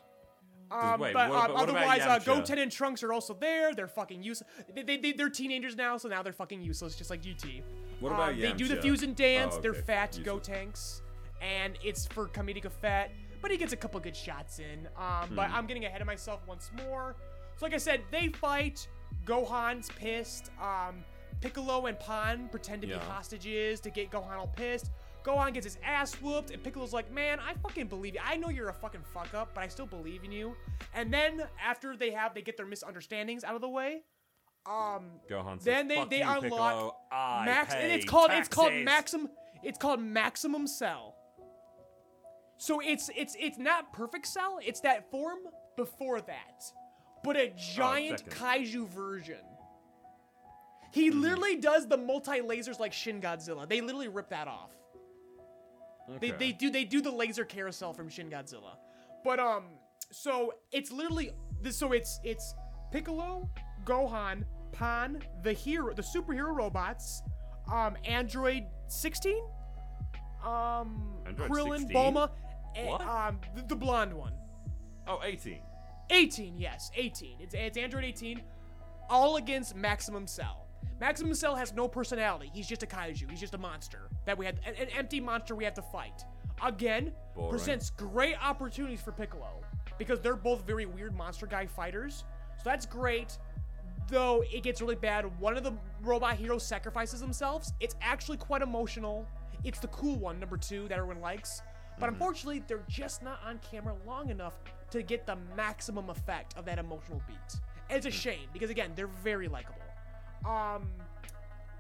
[0.72, 3.74] Um, wait, but what um, what otherwise, uh, Goten and Trunks are also there.
[3.74, 4.50] They're fucking useless.
[4.74, 7.62] They, they, they, they're teenagers now, so now they're fucking useless, just like GT.
[8.00, 8.82] What about um, They do the Yamcha?
[8.82, 9.56] fusion dance.
[9.58, 10.48] Oh, They're fat Go useless.
[10.48, 11.02] Tanks,
[11.42, 13.16] and it's for comedic effect.
[13.42, 14.88] But he gets a couple good shots in.
[14.98, 15.56] Um, But Hmm.
[15.56, 17.16] I'm getting ahead of myself once more.
[17.58, 18.88] So, like I said, they fight.
[19.26, 20.52] Gohan's pissed.
[20.62, 21.04] Um,
[21.42, 23.00] Piccolo and Pan pretend to Yeah.
[23.00, 24.92] be hostages to get Gohan all pissed.
[25.24, 28.22] Gohan gets his ass whooped, and Piccolo's like, "Man, I fucking believe you.
[28.24, 30.56] I know you're a fucking fuck up, but I still believe in you."
[30.94, 34.04] And then after they have they get their misunderstandings out of the way,
[34.68, 36.98] um, Gohan says, then they "Fuck they you, unlock Piccolo.
[37.12, 39.30] Max, and it's called it's called taxes." maximum.
[39.64, 41.16] It's called maximum cell.
[42.58, 44.60] So it's it's it's not perfect cell.
[44.64, 45.40] It's that form
[45.76, 46.64] before that,
[47.26, 48.34] but a giant second.
[48.34, 49.40] kaiju version.
[50.92, 51.20] He Hmm.
[51.22, 53.68] literally does the multi lasers like Shin Godzilla.
[53.68, 54.72] They literally rip that off.
[56.08, 56.38] They, Okay.
[56.38, 58.78] they do they do the laser carousel from Shin Godzilla,
[59.24, 59.66] but um,
[60.12, 61.78] so it's literally this.
[61.78, 62.54] So it's it's
[62.92, 63.50] Piccolo,
[63.86, 67.24] Gohan, Pan, the hero, the superhero robots,
[67.74, 69.36] um, Android 16,
[70.44, 71.96] um, Android Krillin, 16?
[71.96, 72.30] Bulma,
[72.76, 74.34] and, um, the, the blonde one.
[75.08, 75.60] Oh, 18.
[76.10, 77.38] 18, yes, 18.
[77.40, 78.42] It's it's Android 18,
[79.10, 80.68] all against Maximum Cell.
[81.00, 82.50] Maximum Cell has no personality.
[82.54, 83.30] He's just a kaiju.
[83.30, 86.24] He's just a monster that we had an, an empty monster we have to fight.
[86.64, 87.50] Again, Boring.
[87.50, 89.62] presents great opportunities for Piccolo
[89.98, 92.24] because they're both very weird monster guy fighters.
[92.58, 93.38] So that's great.
[94.08, 95.26] Though it gets really bad.
[95.40, 97.74] One of the robot heroes sacrifices themselves.
[97.80, 99.28] It's actually quite emotional.
[99.64, 101.62] It's the cool one, number two, that everyone likes.
[102.00, 102.14] But mm-hmm.
[102.14, 104.60] unfortunately, they're just not on camera long enough
[104.92, 107.60] to get the maximum effect of that emotional beat.
[107.90, 109.82] And it's a shame because again, they're very likable.
[110.46, 110.88] Um,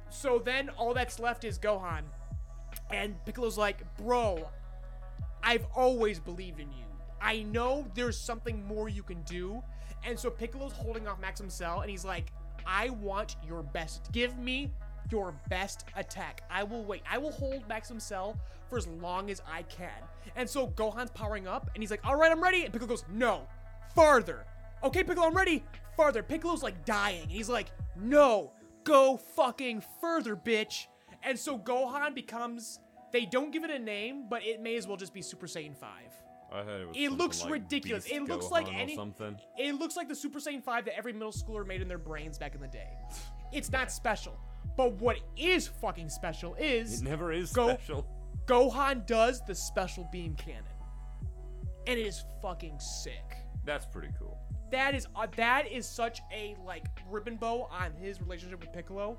[0.10, 2.04] so then all that's left is Gohan,
[2.92, 4.50] and Piccolo's like, "Bro,
[5.44, 6.86] I've always believed in you.
[7.22, 9.64] I know there's something more you can do."
[10.04, 12.32] And so Piccolo's holding off Maximum Cell, and he's like,
[12.66, 14.12] "I want your best.
[14.12, 14.72] Give me
[15.12, 16.42] your best attack.
[16.50, 17.04] I will wait.
[17.10, 18.38] I will hold Maximum Cell
[18.70, 19.92] for as long as I can."
[20.36, 23.06] And so Gohan's powering up, and he's like, "All right, I'm ready." And Piccolo goes,
[23.10, 23.48] "No,
[23.94, 24.46] farther."
[24.84, 25.64] Okay, Piccolo, I'm ready.
[25.98, 26.22] Farther.
[26.22, 27.24] Piccolo's like dying.
[27.24, 28.52] And he's like, no,
[28.84, 30.88] go fucking further, bitch.
[31.24, 32.80] And so Gohan becomes.
[33.12, 35.76] They don't give it a name, but it may as well just be Super Saiyan
[35.76, 35.90] 5.
[36.52, 38.06] I heard it was It looks like ridiculous.
[38.08, 38.96] It looks Gohan like any.
[38.96, 39.38] something.
[39.58, 42.38] It looks like the Super Saiyan 5 that every middle schooler made in their brains
[42.38, 42.90] back in the day.
[43.54, 44.38] It's not special.
[44.78, 47.02] But what is fucking special is.
[47.02, 48.06] It never is Go- special.
[48.46, 50.64] Gohan does the special beam cannon.
[51.88, 53.36] And it is fucking sick.
[53.64, 54.38] That's pretty cool.
[54.72, 59.18] that is uh, that is such a like ribbon bow on his relationship with Piccolo.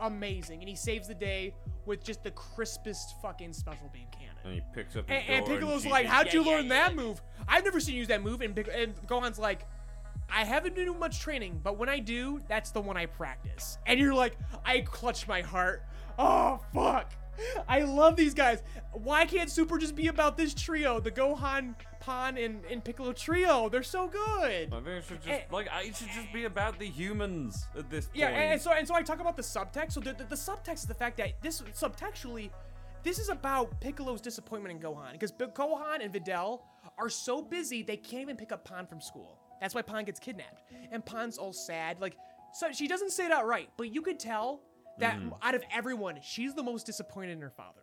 [0.00, 1.54] Amazing, and he saves the day
[1.86, 4.34] with just the crispest fucking special beam cannon.
[4.44, 6.50] And he picks up his And, and door Piccolo's she- like, "How'd yeah, you yeah,
[6.56, 7.22] learn yeah, that move?
[7.46, 9.64] I've never seen you use that move." And, Pic- and Gohan's like,
[10.32, 13.78] "I haven't been doing much training, but when I do, that's the one I practice."
[13.86, 15.84] And you're like, "I clutch my heart.
[16.18, 17.12] Oh fuck."
[17.66, 18.62] I love these guys.
[18.92, 23.70] Why can't Super just be about this trio, the Gohan, Pan, and, and Piccolo trio?
[23.70, 24.68] They're so good.
[24.72, 25.44] I think it should just Eh.
[25.50, 28.18] like I- it should just be about the humans at this point.
[28.18, 29.92] Yeah, and, and so and so I talk about the subtext.
[29.92, 32.50] So the, the, the subtext is the fact that this subtextually,
[33.02, 36.60] this is about Piccolo's disappointment in Gohan because Gohan and Videl
[36.98, 39.38] are so busy they can't even pick up Pan from school.
[39.62, 42.00] That's why Pan gets kidnapped, and Pan's all sad.
[42.00, 42.16] Like,
[42.52, 44.60] so she doesn't say it outright, but you could tell
[44.98, 47.80] that out of everyone, she's the most disappointed in her father.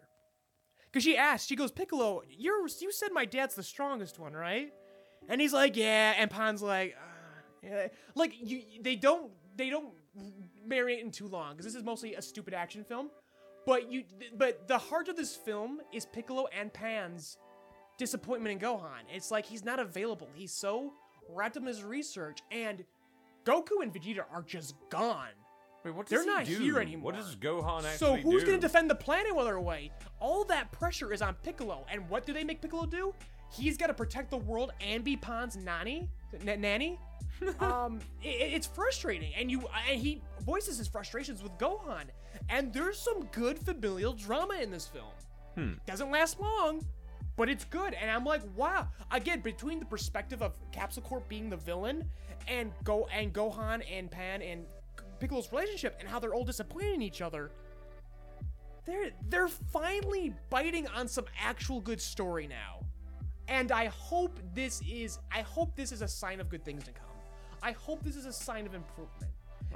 [0.92, 4.74] Cause she asked, she goes, Piccolo, you're you said my dad's the strongest one, right?
[5.30, 6.16] And he's like, yeah.
[6.18, 6.98] And Pan's like,
[7.64, 7.88] uh, yeah.
[8.16, 9.94] like you, they don't, they don't
[10.68, 13.10] marinate in too long because this is mostly a stupid action film.
[13.66, 14.04] But you,
[14.36, 17.38] but the heart of this film is Piccolo and Pan's
[18.00, 19.04] disappointment in Gohan.
[19.14, 20.30] It's like he's not available.
[20.34, 20.94] He's so
[21.30, 22.84] wrapped up in his research, and
[23.46, 25.28] Goku and Vegeta are just gone.
[25.86, 26.60] Wait, what does They're he not do?
[26.60, 27.14] here anymore.
[27.14, 28.48] What does Gohan actually So who's do?
[28.48, 29.92] gonna defend the planet while they're away?
[30.20, 33.14] All that pressure is on Piccolo, and what do they make Piccolo do?
[33.52, 36.10] He's got to protect the world and be Pan's nanny,
[36.46, 37.00] n- nanny.
[37.62, 42.04] um, i- i- it's frustrating, and you and he voices his frustrations with Gohan,
[42.50, 45.14] and there's some good familial drama in this film.
[45.56, 45.74] Hmm.
[45.88, 46.86] Doesn't last long,
[47.40, 48.90] but it's good, and I'm like, wow.
[49.12, 52.04] Again, between the perspective of Capsule Corp being the villain,
[52.50, 54.66] and Go and Gohan and Pan and
[55.22, 57.52] Piccolo's relationship, and how they're all disappointed in each other,
[58.84, 62.82] they're they're finally biting on some actual good story now.
[63.48, 66.92] And I hope this is I hope this is a sign of good things to
[66.92, 67.06] come.
[67.64, 69.32] I hope this is a sign of improvement.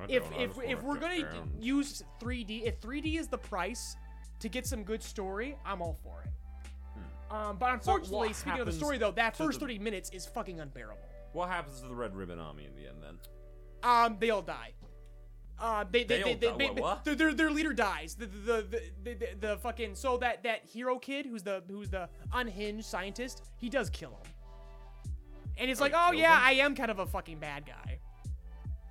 [0.09, 1.49] If don't know, I if if we're gonna down.
[1.61, 3.95] use 3D, if 3D is the price
[4.39, 6.31] to get some good story, I'm all for it.
[7.31, 10.25] Um, but unfortunately, what speaking of the story though, that first the- 30 minutes is
[10.25, 11.01] fucking unbearable.
[11.31, 13.17] What happens to the Red Ribbon Army in the end then?
[13.81, 14.73] Um, they all die.
[15.59, 17.03] Uh, they they They they, they, they- What?
[17.05, 18.15] Their, their their leader dies.
[18.15, 21.89] The the, the the the the fucking so that that hero kid who's the who's
[21.89, 24.31] the unhinged scientist he does kill him.
[25.57, 26.43] And it's Oh, like, oh yeah, him?
[26.45, 27.99] I am kind of a fucking bad guy.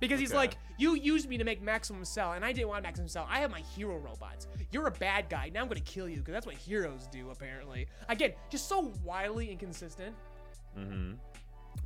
[0.03, 0.37] Because he's Okay.
[0.37, 3.25] like, you used me to make Maximum Cell, and I didn't want Maximum Cell.
[3.29, 4.47] I have my hero robots.
[4.69, 5.49] You're a bad guy.
[5.53, 7.87] Now I'm gonna kill you because that's what heroes do, apparently.
[8.09, 10.13] Again, just so wildly inconsistent.
[10.77, 11.13] Mm-hmm.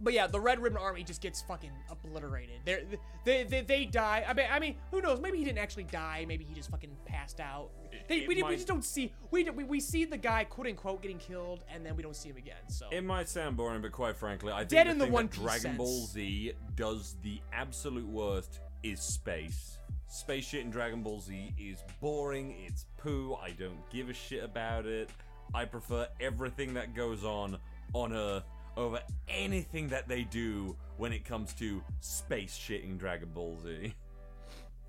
[0.01, 2.59] But yeah, the Red Ribbon Army just gets fucking obliterated.
[2.65, 2.81] They're,
[3.25, 4.25] they they they die.
[4.27, 5.19] I mean, I mean, who knows?
[5.19, 6.25] Maybe he didn't actually die.
[6.27, 7.71] Maybe he just fucking passed out.
[8.07, 11.17] They, we, we just don't see we, we we see the guy quote unquote getting
[11.17, 12.57] killed, and then we don't see him again.
[12.69, 15.13] So It might sound boring, but quite frankly, I think Dead the in the thing
[15.13, 16.05] One Dragon Ball.
[16.05, 19.79] Z does the absolute worst is space.
[20.09, 22.55] Space shit in Dragon Ball Z is boring.
[22.65, 23.35] It's poo.
[23.41, 25.09] I don't give a shit about it.
[25.53, 27.57] I prefer everything that goes on
[27.93, 28.43] on Earth
[28.77, 33.93] over anything that they do when it comes to space shitting Dragon Ball Z.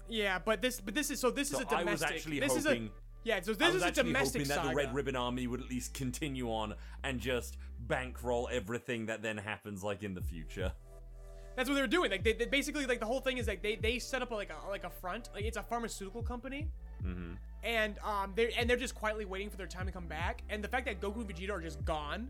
[0.08, 1.88] yeah, but this but this is so this So is a domestic.
[1.88, 2.84] I was actually this hoping.
[2.84, 2.92] is a
[3.24, 3.40] yeah.
[3.42, 4.68] So this is a domestic hoping that saga.
[4.68, 9.36] the Red Ribbon Army would at least continue on and just bankroll everything that then
[9.38, 10.72] happens, like in the future.
[11.56, 12.10] That's what they were doing.
[12.12, 14.50] Like they, they basically like the whole thing is like they they set up like
[14.50, 15.30] a like a front.
[15.34, 16.68] Like it's a pharmaceutical company.
[17.06, 17.34] Mm-hmm.
[17.62, 20.64] and um they're and they're just quietly waiting for their time to come back and
[20.64, 22.28] the fact that goku and vegeta are just gone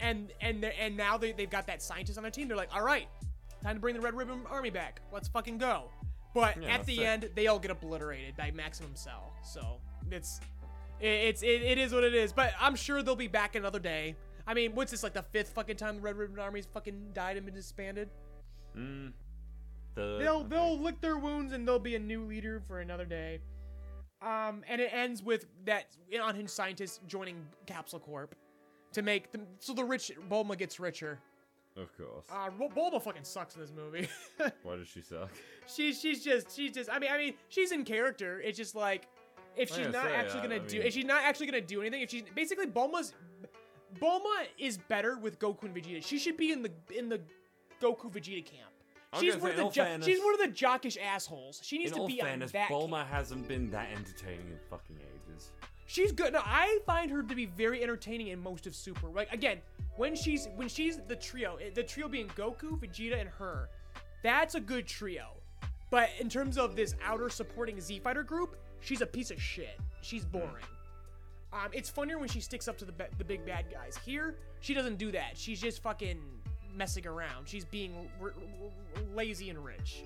[0.00, 2.48] and and and now they, they've got that scientist on their team.
[2.48, 3.08] They're like all right
[3.62, 5.00] time to bring the red ribbon army back.
[5.12, 5.90] Let's fucking go.
[6.34, 7.06] But Yeah, at the it.
[7.06, 9.34] end they all get obliterated by maximum cell.
[9.42, 10.40] So it's
[11.00, 12.32] it, it's it, it is what it is.
[12.32, 14.16] But i'm sure they'll be back another day.
[14.46, 17.36] I mean what's this like the fifth fucking time the red ribbon army's fucking died
[17.36, 18.08] and been disbanded?
[18.76, 19.12] Mm.
[19.94, 23.40] The, they'll they'll lick their wounds and they'll be a new leader for another day.
[24.22, 28.34] Um, and it ends with that unhinged scientist joining Capsule Corp
[28.92, 31.18] to make them so the rich Bulma gets richer.
[31.76, 32.26] Of course.
[32.30, 34.08] Uh, Bul- Bulma fucking sucks in this movie.
[34.64, 35.30] Why does she suck?
[35.66, 38.40] she's she's just she's just I mean I mean she's in character.
[38.40, 39.06] It's just like
[39.56, 41.60] if I she's not say, actually gonna I do mean- if she's not actually gonna
[41.60, 43.14] do anything if she's basically Bulma's
[44.00, 46.04] Bulma is better with Goku and Vegeta.
[46.04, 47.20] She should be in the in the
[47.80, 48.70] Goku Vegeta camp.
[49.18, 51.60] She's one, say, of the all jo- fairness- she's one of the jockish assholes.
[51.64, 52.68] She needs to be fairness, on that.
[52.70, 53.08] Bulma camp.
[53.10, 55.50] hasn't been that entertaining in fucking ages.
[55.90, 56.34] She's good.
[56.34, 59.08] No, I find her to be very entertaining in most of Super.
[59.08, 59.58] Like again,
[59.96, 63.68] when she's when she's the trio, eh, the trio being Goku, Vegeta, and her,
[64.22, 65.30] that's a good trio.
[65.90, 69.80] But in terms of this outer supporting Z Fighter group, she's a piece of shit.
[70.00, 70.64] She's boring.
[71.52, 73.98] Um, it's funnier when she sticks up to the the big bad guys.
[74.06, 75.32] Here, she doesn't do that.
[75.36, 76.20] She's just fucking
[76.72, 77.48] messing around.
[77.48, 80.04] She's being r- r- lazy and rich.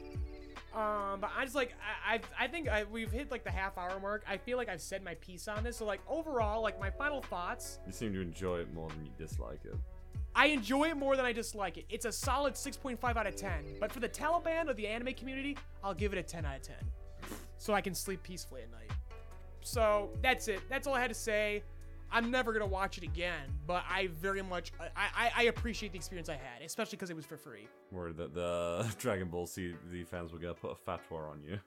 [0.75, 1.73] Um, but I just like
[2.07, 4.25] I I, I think I, we've hit like the half hour mark.
[4.29, 5.77] I feel like I've said my piece on this.
[5.77, 9.13] So like overall, like my final thoughts, You seem to enjoy it more than you
[9.17, 9.75] dislike it.
[10.37, 11.85] I enjoy it more than I dislike it.
[11.89, 13.77] It's a solid 6.5 out of 10.
[13.79, 16.63] But for the Taliban or the anime community, I'll give it a 10 out of
[16.63, 16.75] 10.
[17.57, 18.91] So I can sleep peacefully at night.
[19.61, 20.61] So that's it.
[20.69, 21.63] That's all I had to say.
[22.14, 25.98] I'm never gonna watch it again, but I very much I I, I appreciate the
[25.98, 27.66] experience I had, especially because it was for free.
[27.90, 31.59] Worried that the Dragon Ball Z the fans were gonna put a fatwa on you.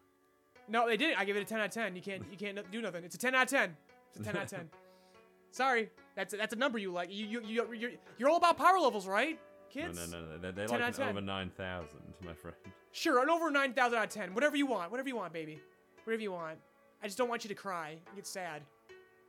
[0.69, 1.19] No, they didn't.
[1.19, 1.95] I give it a 10 out of 10.
[1.95, 3.03] You can't you can't do nothing.
[3.03, 3.75] It's a 10 out of 10.
[4.11, 4.69] It's a 10 out of 10.
[5.51, 7.11] Sorry, that's that's a number you like.
[7.11, 9.37] You you you you're, you're all about power levels, right,
[9.69, 9.97] kids?
[10.11, 10.37] no, no, no.
[10.37, 11.09] They, they 10 like an 10.
[11.09, 11.89] over 9,000,
[12.25, 12.55] my friend.
[12.93, 14.33] Sure, an over 9,000 out of 10.
[14.33, 14.91] Whatever you want.
[14.91, 15.61] Whatever you want, baby.
[16.05, 16.57] Whatever you want.
[17.03, 18.63] I just don't want you to cry and get sad.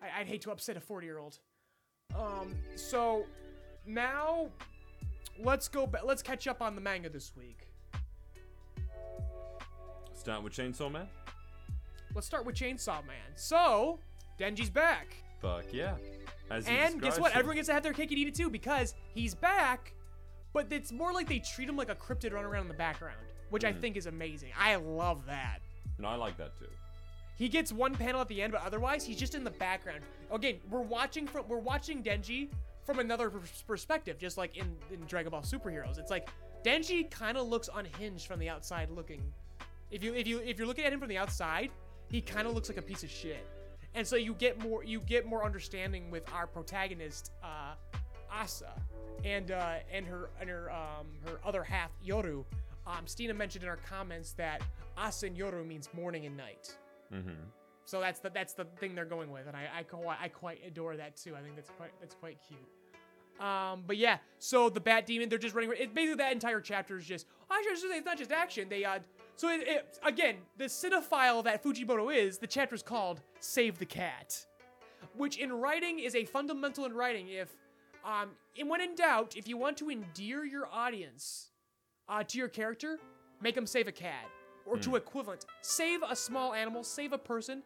[0.02, 1.38] I, I'd hate to upset a 40 year old.
[2.16, 3.24] Um, so
[3.86, 4.48] now
[5.38, 6.02] let's go back.
[6.04, 7.66] Let's catch up on the manga this week.
[10.14, 11.06] Start with Chainsaw Man?
[12.14, 13.16] Let's start with Chainsaw Man.
[13.36, 13.98] So,
[14.38, 15.14] Denji's back.
[15.40, 15.94] Fuck yeah.
[16.50, 17.32] As And guess what?
[17.32, 17.38] him.
[17.38, 19.92] Everyone gets to have their cake and eat it too because he's back,
[20.52, 23.18] but it's more like they treat him like a cryptid running around in the background,
[23.50, 24.50] which I think is amazing.
[24.58, 25.58] I love that.
[25.98, 26.66] No, I like that too.
[27.38, 30.00] He gets one panel at the end, but otherwise he's just in the background.
[30.32, 32.48] Again, we're watching from we're watching Denji
[32.84, 33.30] from another
[33.66, 35.98] perspective, just like in, in Dragon Ball Superheroes.
[35.98, 36.28] It's like
[36.64, 39.22] Denji kind of looks unhinged from the outside looking.
[39.92, 41.70] If you if you if you're looking at him from the outside,
[42.10, 43.46] he kind of looks like a piece of shit.
[43.94, 47.74] And so you get more you get more understanding with our protagonist, uh,
[48.32, 48.72] Asa,
[49.24, 52.44] and uh, and her and her um, her other half Yoru.
[52.84, 54.62] Um, Steena mentioned in our comments that
[54.96, 56.76] Asa and Yoru means morning and night.
[57.12, 57.30] Mm-hmm.
[57.84, 60.60] So that's the that's the thing they're going with, and I I quite I quite
[60.66, 61.34] adore that too.
[61.34, 62.60] I think that's quite that's quite cute.
[63.40, 65.70] Um, but yeah, so the Bat Demon, they're just running.
[65.70, 67.26] It, basically, that entire chapter is just.
[67.50, 68.68] I should say it's not just action.
[68.68, 68.98] They uh,
[69.36, 73.86] so it, it again, the cinephile that Fujimoto is, the chapter is called "Save the
[73.86, 74.44] Cat,"
[75.16, 77.28] which in writing is a fundamental in writing.
[77.28, 77.48] If
[78.04, 81.52] um, and when in doubt, if you want to endear your audience
[82.08, 82.98] uh, to your character,
[83.40, 84.26] make them save a cat
[84.68, 84.96] or to hmm.
[84.96, 87.62] equivalent, save a small animal, save a person,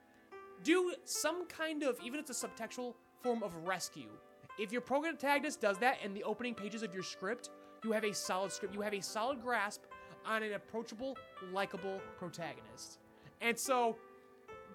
[0.62, 4.08] do some kind of even if it's a subtextual form of rescue.
[4.58, 7.50] If your protagonist does that in the opening pages of your script,
[7.84, 8.74] you have a solid script.
[8.74, 9.82] You have a solid grasp
[10.26, 11.16] on an approachable,
[11.52, 12.98] likable protagonist.
[13.40, 13.96] And so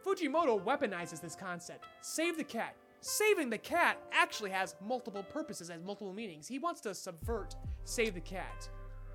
[0.03, 1.85] Fujimoto weaponizes this concept.
[2.01, 2.75] Save the cat.
[2.99, 6.47] Saving the cat actually has multiple purposes, has multiple meanings.
[6.47, 8.69] He wants to subvert save the cat.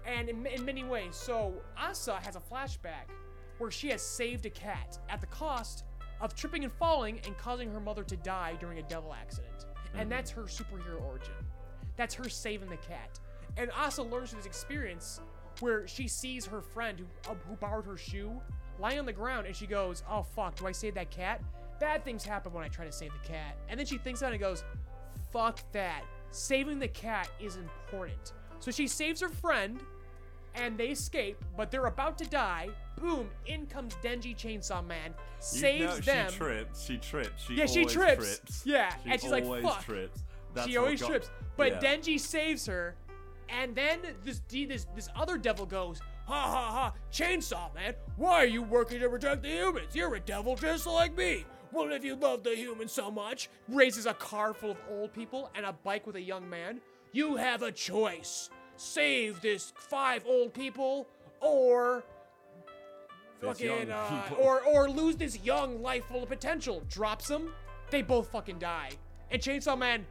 [0.07, 3.11] And in, in many ways, so Asa has a flashback
[3.59, 5.85] where she has saved a cat at the cost
[6.21, 9.67] of tripping and falling and causing her mother to die during a devil accident.
[9.95, 11.35] And that's her superhero origin.
[11.97, 13.21] That's her saving the cat.
[13.57, 15.21] And Asa learns from this experience
[15.61, 18.41] where she sees her friend who, uh, who borrowed her shoe
[18.79, 21.43] lying on the ground and she goes, Oh fuck, do I save that cat?
[21.79, 23.57] Bad things happen when I try to save the cat.
[23.69, 24.65] And then she thinks about it and goes,
[25.33, 26.05] Fuck that.
[26.31, 28.33] Saving the cat is important.
[28.61, 29.81] So she saves her friend
[30.55, 32.69] and they escape, but they're about to die.
[33.01, 36.31] Boom, in comes Denji Chainsaw Man, saves You know, them.
[36.31, 36.85] She trips.
[36.85, 37.45] She trips.
[37.47, 38.63] She Yeah, she always trips.
[38.65, 40.25] Yeah, She and she's like, always "Fuck." trips.
[40.55, 41.31] That's she always got- trips.
[41.57, 41.97] But yeah.
[41.97, 42.95] Denji saves her,
[43.49, 48.47] and then this this this other devil goes, ha ha ha, Chainsaw Man, why are
[48.47, 49.95] you working to protect the humans?
[49.95, 51.45] You're a devil just like me.
[51.73, 55.51] Well, if you love the humans so much, raises a car full of old people
[55.55, 56.81] and a bike with a young man.
[57.13, 58.51] You have a choice:
[58.83, 61.07] save this five old people,
[61.41, 62.03] or
[63.41, 66.83] This fucking, uh, or or lose this young life full of potential.
[66.89, 67.53] Drops them,
[67.91, 68.91] they both fucking die.
[69.31, 70.05] And Chainsaw Man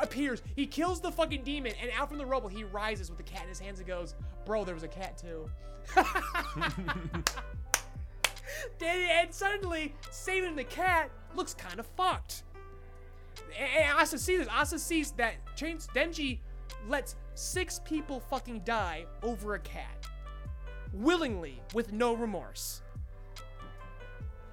[0.00, 0.42] appears.
[0.54, 3.42] He kills the fucking demon, and out from the rubble he rises with the cat
[3.42, 4.14] in his hands and goes,
[4.44, 5.50] "Bro, there was a cat too."
[8.80, 12.42] And suddenly, saving the cat looks kind of fucked.
[13.58, 14.48] And and Asa sees this.
[14.48, 16.38] Asa sees that Chains Denji
[16.88, 20.06] lets six people fucking die over a cat
[20.92, 22.82] willingly with no remorse.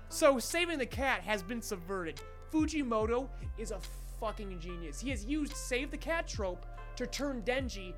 [0.10, 2.22] So saving the cat has been subverted.
[2.54, 3.28] Fujimoto
[3.58, 3.80] is a
[4.20, 5.00] fucking genius.
[5.00, 6.66] He has used save the cat trope
[6.96, 7.94] to turn Denji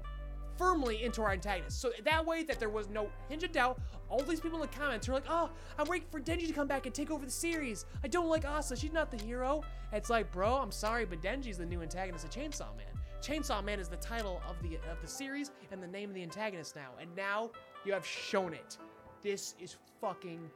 [0.57, 1.81] firmly into our antagonist.
[1.81, 3.79] So that way that there was no hinge of doubt,
[4.09, 6.67] all these people in the comments are like, oh, I'm waiting for Denji to come
[6.67, 7.85] back and take over the series.
[8.05, 8.77] I don't like Asa.
[8.77, 9.63] She's not the hero.
[9.91, 12.96] It's like, bro, I'm sorry, but Denji's the new antagonist of Chainsaw Man.
[13.21, 16.23] Chainsaw Man is the title of the of the series and the name of the
[16.23, 16.91] antagonist now.
[16.99, 17.51] And now
[17.85, 18.77] you have shown it.
[19.21, 20.49] This is fucking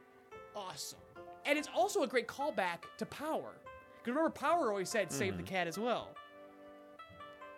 [0.54, 0.98] awesome.
[1.44, 3.54] And it's also a great callback to Power.
[3.98, 6.10] Because remember, Power always said save the cat as well.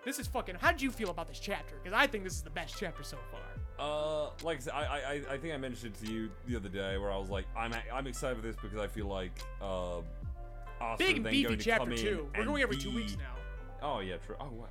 [0.05, 0.57] This is fucking.
[0.57, 1.77] How did you feel about this chapter?
[1.83, 3.41] Because I think this is the best chapter so far.
[3.79, 6.69] Uh, like I said, I, I, I think I mentioned it to you the other
[6.69, 10.01] day where I was like, I'm, I'm excited for this because I feel like, uh,
[10.99, 12.29] Big and then beefy going to chapter come in two.
[12.35, 13.35] We're and going every two be- weeks now.
[13.83, 14.37] Oh yeah, true.
[14.41, 14.69] Oh wow.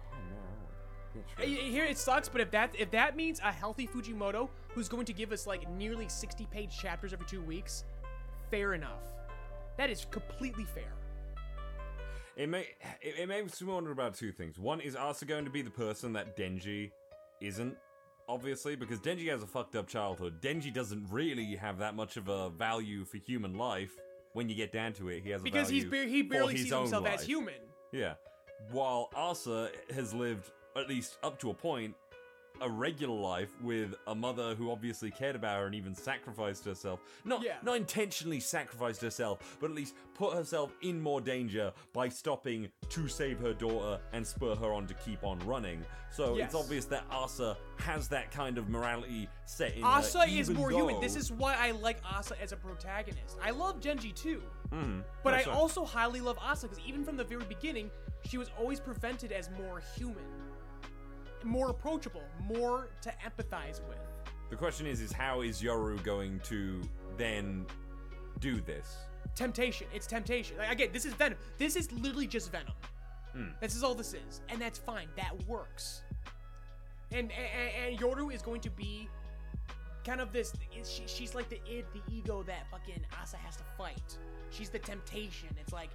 [1.39, 5.13] Here it sucks, but if that if that means a healthy Fujimoto who's going to
[5.13, 7.83] give us like nearly 60 page chapters every two weeks,
[8.49, 9.03] fair enough.
[9.77, 10.93] That is completely fair.
[12.35, 12.61] It may
[13.01, 14.57] it, it makes me wonder about two things.
[14.57, 16.91] One is Asa going to be the person that Denji
[17.41, 17.77] isn't,
[18.27, 20.41] obviously, because Denji has a fucked up childhood.
[20.41, 23.91] Denji doesn't really have that much of a value for human life.
[24.33, 26.71] When you get down to it, he has a Because he's bar- he barely sees
[26.73, 27.53] himself as human.
[27.91, 28.15] Yeah.
[28.71, 31.95] While Asa has lived, at least up to a point,
[32.61, 37.01] a regular life with a mother who obviously cared about her and even sacrificed herself.
[37.25, 37.57] Not Yeah.
[37.63, 43.07] not intentionally sacrificed herself, but at least put herself in more danger by stopping to
[43.07, 45.83] save her daughter and spur her on to keep on running.
[46.11, 46.45] So Yes.
[46.53, 50.55] it's obvious that Asa has that kind of morality set in her, Asa is even
[50.55, 51.01] more human.
[51.01, 53.35] This is why I like Asa as a protagonist.
[53.41, 54.43] I love Denji too.
[54.71, 55.03] Mhm.
[55.23, 57.89] But I also highly love Asa because even from the very beginning,
[58.25, 60.23] she was always presented as more human,
[61.43, 63.97] more approachable, more to empathize with.
[64.49, 66.81] The question is, is how is Yoru going to
[67.17, 67.65] then
[68.39, 68.97] do this?
[69.35, 69.87] Temptation.
[69.93, 70.57] It's temptation.
[70.57, 71.37] Like, again, this is Venom.
[71.57, 72.73] This is literally just Venom.
[73.33, 73.47] Hmm.
[73.61, 75.07] This is all this is, and that's fine.
[75.15, 76.03] That works.
[77.11, 79.09] And and, and Yoru is going to be
[80.05, 80.53] kind of this.
[80.83, 84.17] She, she's like the id, the ego that fucking Asa has to fight.
[84.51, 85.49] She's the temptation.
[85.59, 85.89] It's like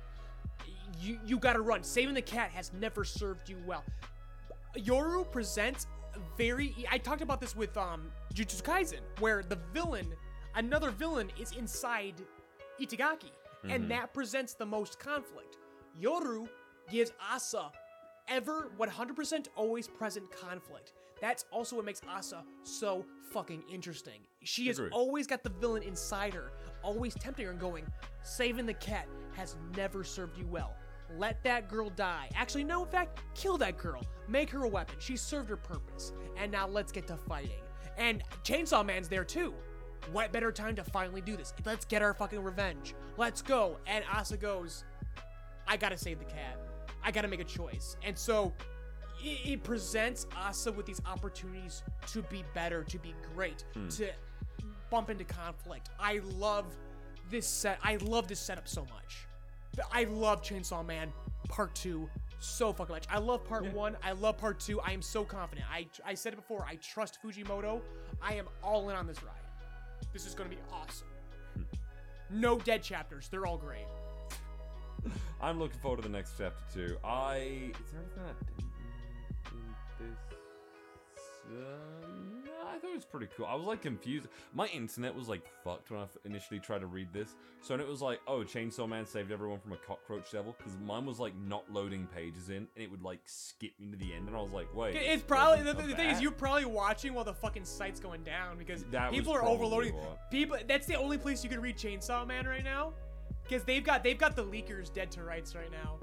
[1.01, 1.83] you you gotta run.
[1.85, 3.85] Saving the cat has never served you well.
[4.77, 5.87] Yoru presents
[6.37, 6.75] very.
[6.91, 10.07] I talked about this with um Jujutsu Kaisen, where the villain,
[10.55, 12.15] another villain, is inside
[12.81, 13.31] Itadori,
[13.69, 15.57] and that presents the most conflict.
[16.01, 16.49] Yoru
[16.91, 17.71] gives Asa
[18.29, 20.93] ever 100% always present conflict.
[21.21, 24.21] That's also what makes Asa so fucking interesting.
[24.45, 24.93] She has Agreed.
[24.93, 26.53] always got the villain inside her,
[26.83, 27.85] always tempting her and going,
[28.23, 30.77] saving the cat has never served you well.
[31.17, 32.29] Let that girl die.
[32.35, 34.05] Actually, no, in fact, kill that girl.
[34.29, 34.97] Make her a weapon.
[34.99, 36.13] She served her purpose.
[36.37, 37.63] And now let's get to fighting.
[37.97, 39.55] And Chainsaw Man's there too.
[40.13, 41.53] What better time to finally do this?
[41.65, 42.95] Let's get our fucking revenge.
[43.17, 43.79] Let's go.
[43.87, 44.85] And Asa goes,
[45.67, 46.59] I gotta save the cat.
[47.03, 47.97] I gotta make a choice.
[48.03, 48.53] And so
[49.23, 51.83] it, it presents Asa with these opportunities
[52.13, 53.89] to be better, to be great, hmm.
[53.89, 54.11] to
[54.91, 55.91] bump into conflict.
[55.99, 56.67] I love
[57.31, 57.79] this set.
[57.83, 59.28] I love this setup so much.
[59.93, 61.13] I love Chainsaw Man
[61.49, 62.09] Part Two
[62.41, 63.05] so fucking much.
[63.11, 63.97] I love Part One.
[64.03, 64.81] I love Part Two.
[64.81, 65.67] I am so confident.
[65.71, 66.65] I I said it before.
[66.69, 67.81] I trust Fujimoto.
[68.23, 69.35] I am all in on this ride.
[70.13, 71.09] This is gonna be awesome.
[72.31, 73.29] No dead chapters.
[73.29, 73.87] They're all great.
[75.41, 76.97] I'm looking forward to the next chapter too.
[77.05, 78.71] I is there anything I didn't
[80.01, 80.39] read this?
[81.51, 82.38] Um,
[82.79, 83.47] I thought it was pretty cool.
[83.47, 84.29] I was like confused.
[84.55, 87.35] My internet was like fucked when I initially tried to read this.
[87.61, 90.77] So and it was like, oh, Chainsaw Man saved everyone from a cockroach devil because
[90.87, 94.15] mine was like not loading pages in, and it would like skip me to the
[94.15, 94.95] end, and I was like, wait.
[94.95, 98.59] It's probably the, the thing is you're probably watching while the fucking site's going down
[98.59, 99.95] because That people are overloading.
[99.95, 100.31] what.
[100.31, 102.93] People that's the only place you can read Chainsaw Man right now
[103.43, 105.99] because they've got they've got the leakers dead to rights right now.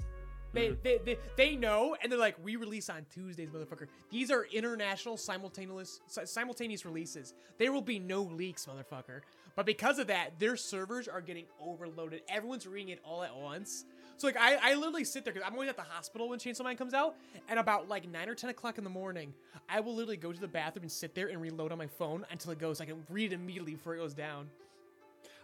[0.56, 0.76] They, Mm-hmm.
[0.84, 3.88] they, they, they know and they're like we release on Tuesdays motherfucker.
[4.10, 7.34] These are international simultaneous simultaneous releases.
[7.60, 9.22] There will be no leaks motherfucker.
[9.56, 12.22] But because of that, their servers are getting overloaded.
[12.28, 13.86] Everyone's reading it all at once.
[14.18, 16.64] So like I, I literally sit there because I'm always at the hospital when Chainsaw
[16.64, 17.16] Man comes out,
[17.50, 19.34] and about like nine or ten o'clock in the morning,
[19.70, 22.26] I will literally go to the bathroom and sit there and reload on my phone
[22.32, 22.80] until it goes.
[22.80, 24.50] I can read it immediately before it goes down.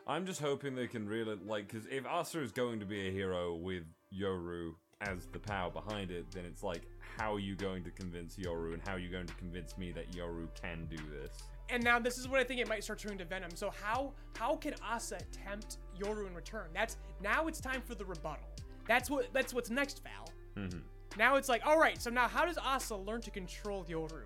[0.07, 3.12] I'm just hoping they can really like because if Asa is going to be a
[3.12, 3.84] hero with
[4.18, 6.84] Yoru as the power behind it, then it's like
[7.18, 9.91] how are you going to convince Yoru and how are you going to convince me
[9.91, 11.43] that Yoru can do this?
[11.70, 13.52] And now this is what I think it might start turning to Venom.
[13.56, 16.68] So how how can Asa tempt Yoru in return?
[16.74, 18.45] That's now it's time for the rebuttal.
[18.88, 20.66] That's what that's what's next, Val.
[20.66, 20.80] Mm-hmm.
[21.18, 22.02] Now it's like, all right.
[22.02, 24.24] So now how does Asa learn to control Yoru?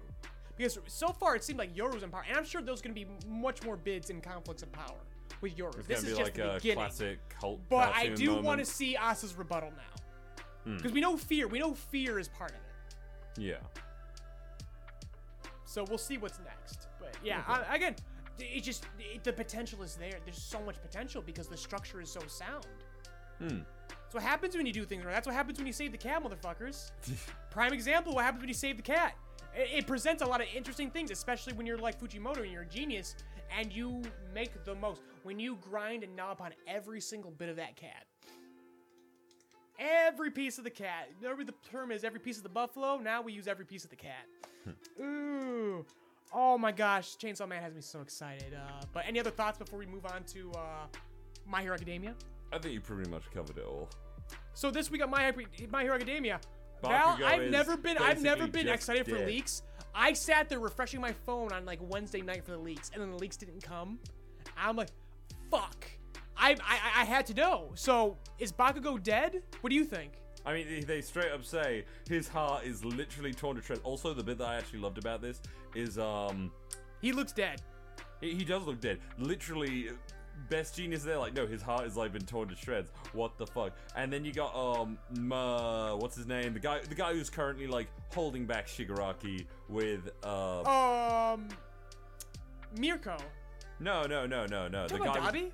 [0.58, 3.06] Because so far it seemed like Yoru's in power, and I'm sure there's going to
[3.06, 4.96] be much more bids and conflicts of power
[5.42, 5.78] with Yoru.
[5.80, 6.78] It's this is be just like the a beginning.
[6.78, 7.60] classic cult.
[7.70, 10.05] But I do want to see Asa's rebuttal now.
[10.66, 10.78] Hmm.
[10.78, 11.48] Because we know fear.
[11.48, 13.42] We know fear is part of it.
[13.42, 13.58] Yeah.
[15.66, 16.88] So we'll see what's next.
[17.00, 17.96] But yeah, I, again,
[18.40, 20.20] it just it, the potential is there.
[20.26, 22.66] There's so much potential because the structure is so sound.
[23.40, 23.60] Hmm.
[23.90, 25.14] That's what happens when you do things right.
[25.14, 26.92] That's what happens when you save the cat, motherfuckers.
[27.52, 29.16] Prime example: what happens when you save the cat?
[29.56, 32.64] It, it presents a lot of interesting things, especially when you're like Fujimoto and you're
[32.64, 33.16] a genius
[33.58, 34.02] and you
[34.34, 35.02] make the most.
[35.24, 38.06] When you grind and gnaw upon every single bit of that cat.
[39.80, 41.10] Every piece of the cat.
[41.20, 42.98] Whatever the term is, every piece of the buffalo.
[42.98, 44.26] Now we use every piece of the cat.
[45.02, 45.86] Ooh.
[46.34, 48.54] Oh my gosh, Chainsaw Man has me so excited.
[48.54, 50.88] Uh, but any other thoughts before we move on to uh,
[51.46, 52.16] My Hero Academia?
[52.52, 53.90] I think you pretty much covered it all.
[54.54, 55.34] So this week at My,
[55.70, 56.40] My Hero Academia,
[56.82, 59.62] Val, I've never been I've never been excited for leaks.
[59.94, 63.12] I sat there refreshing my phone on like Wednesday night for the leaks, and then
[63.12, 64.00] the leaks didn't come.
[64.58, 64.90] I'm like,
[65.50, 65.88] fuck.
[66.38, 67.72] I I, I had to know.
[67.76, 69.42] So is Bakugo dead?
[69.62, 70.14] What do you think?
[70.46, 73.82] I mean, they- they straight up say his heart is literally torn to shreds.
[73.84, 75.42] Also, the bit that I actually loved about this
[75.74, 76.52] is um,
[77.02, 77.62] He looks dead.
[78.22, 79.00] he, he does look dead.
[79.18, 79.90] Literally,
[80.50, 81.18] Best Jeanist there.
[81.18, 82.92] Like, no, his heart is like been torn to shreds.
[83.14, 83.72] What the fuck?
[83.96, 86.54] And then you got um, Ma, what's his name?
[86.54, 90.62] The guy, the guy who's currently like holding back Shigaraki with uh,
[91.34, 91.48] Um,
[92.78, 93.18] Mirko.
[93.80, 94.88] no, no, no, no, no.
[94.88, 95.18] The guy.
[95.32, 95.52] Dabi?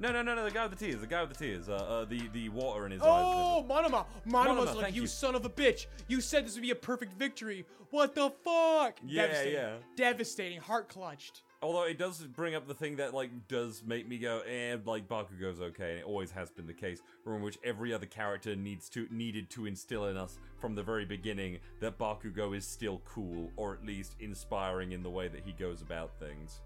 [0.00, 0.44] No, no, no, no.
[0.44, 1.00] The guy with the tears.
[1.00, 1.68] The guy with the tears.
[1.68, 3.24] Uh, uh the the water in his Oh, eyes.
[3.26, 4.06] Oh, Monoma.
[4.26, 5.06] Monoma's Monoma, like, you, you.
[5.08, 5.86] son of a bitch.
[6.06, 7.66] You said this would be a perfect victory.
[7.90, 8.98] What the fuck?
[9.04, 9.52] Yeah, Devastating.
[9.54, 9.74] yeah.
[9.96, 10.60] Devastating.
[10.60, 11.42] Heart clutched.
[11.60, 15.08] Although it does bring up the thing that like does make me go, eh, like
[15.08, 18.88] Bakugo's okay, and it always has been the case, from which every other character needs
[18.90, 23.50] to needed to instill in us from the very beginning that Bakugo is still cool,
[23.56, 26.60] or at least inspiring in the way that he goes about things.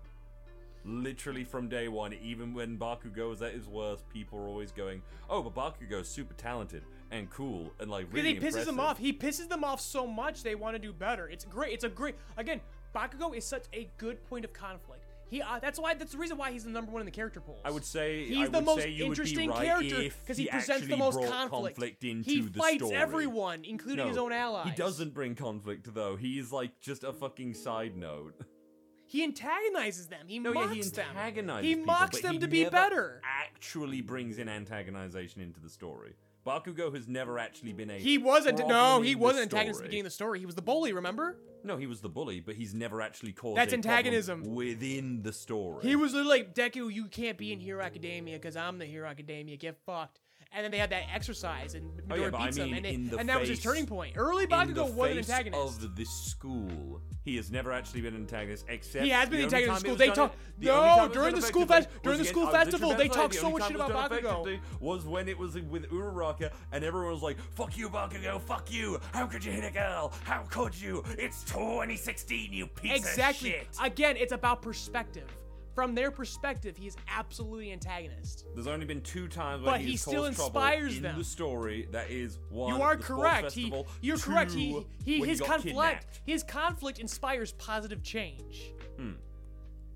[0.84, 5.02] Literally from day one, even when Bakugo is at his worst, people are always going,
[5.30, 8.98] "Oh, but Bakugo's super talented and cool and like Because really he pisses them off.
[8.98, 11.28] He pisses them off so much they want to do better.
[11.28, 11.72] It's great.
[11.72, 12.16] It's a great.
[12.36, 12.60] Again,
[12.94, 15.04] Bakugo is such a good point of conflict.
[15.30, 15.40] He.
[15.40, 15.94] Uh, that's why.
[15.94, 17.60] That's the reason why he's the number one in the character polls.
[17.64, 20.14] I would say He's I the would most say you interesting would be right character
[20.20, 22.02] because he, he presents the most brought conflict.
[22.02, 22.96] into he the fights story.
[22.96, 24.68] everyone, including his own allies.
[24.68, 26.16] He doesn't bring conflict though.
[26.16, 28.34] He's like just a fucking side note.
[29.12, 30.26] He antagonizes them.
[30.26, 31.06] He No, mocks yeah, he them.
[31.10, 33.20] antagonizes He people, mocks but them he to be never better.
[33.24, 36.14] Actually brings in antagonization into the story.
[36.46, 37.98] Bakugo has never actually been a.
[37.98, 38.66] He wasn't.
[38.66, 39.86] No, he in wasn't antagonist at the story.
[39.88, 40.38] beginning of the story.
[40.40, 40.94] He was the bully.
[40.94, 41.36] Remember?
[41.62, 43.58] No, he was the bully, but he's never actually caused.
[43.58, 44.42] That's a problem antagonism.
[44.54, 45.82] within the story.
[45.86, 49.06] He was literally like, Deku, you can't be in Hero Academia because I'm the Hero
[49.08, 49.58] Academia.
[49.58, 50.20] Get fucked.
[50.54, 52.84] And then they had that exercise, and Oh, yeah, Midori but I beats him, and,
[53.10, 54.14] the and that was his turning point.
[54.16, 55.82] Early the Bakugo was an antagonist.
[55.82, 58.66] of this school, he has never actually been an antagonist.
[58.68, 60.06] Except He has been the the antagonist time in school.
[60.06, 62.42] They talk- the No, only time it was during the school fest- during the school
[62.48, 64.60] against- I was festival, they about to talked say, so much shit about Bakugo.
[64.80, 68.40] Was when it was with Uraraka, and everyone was like, "Fuck you, Bakugo!
[68.42, 69.00] Fuck you!
[69.12, 70.12] How could you hit a girl?
[70.24, 71.02] How could you?
[71.18, 73.50] It's 2016, you piece exactly.
[73.50, 73.86] of shit!" Exactly.
[73.86, 75.28] Again, it's about perspective.
[75.74, 78.44] From their perspective, he is absolutely antagonist.
[78.54, 81.18] There's only been two times But when he still caused inspires in them.
[81.18, 81.88] the story.
[81.92, 82.74] That is one.
[82.76, 83.52] You are the correct.
[83.52, 84.52] He, you're correct.
[84.52, 86.20] He, he, his got conflict, kidnapped.
[86.26, 88.72] his conflict inspires positive change.
[88.98, 89.12] Hmm.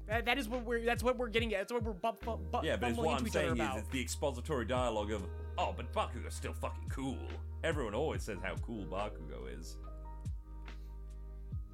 [0.09, 0.85] That, that is what we're.
[0.85, 1.61] That's what we're getting at.
[1.61, 4.01] That's what we're bu- bu- bu- Yeah, but it's what I'm saying is it's the
[4.01, 5.25] expository dialogue of,
[5.59, 7.19] oh, but Bakugo's still fucking cool.
[7.65, 9.77] Everyone always says how cool Bakugo is.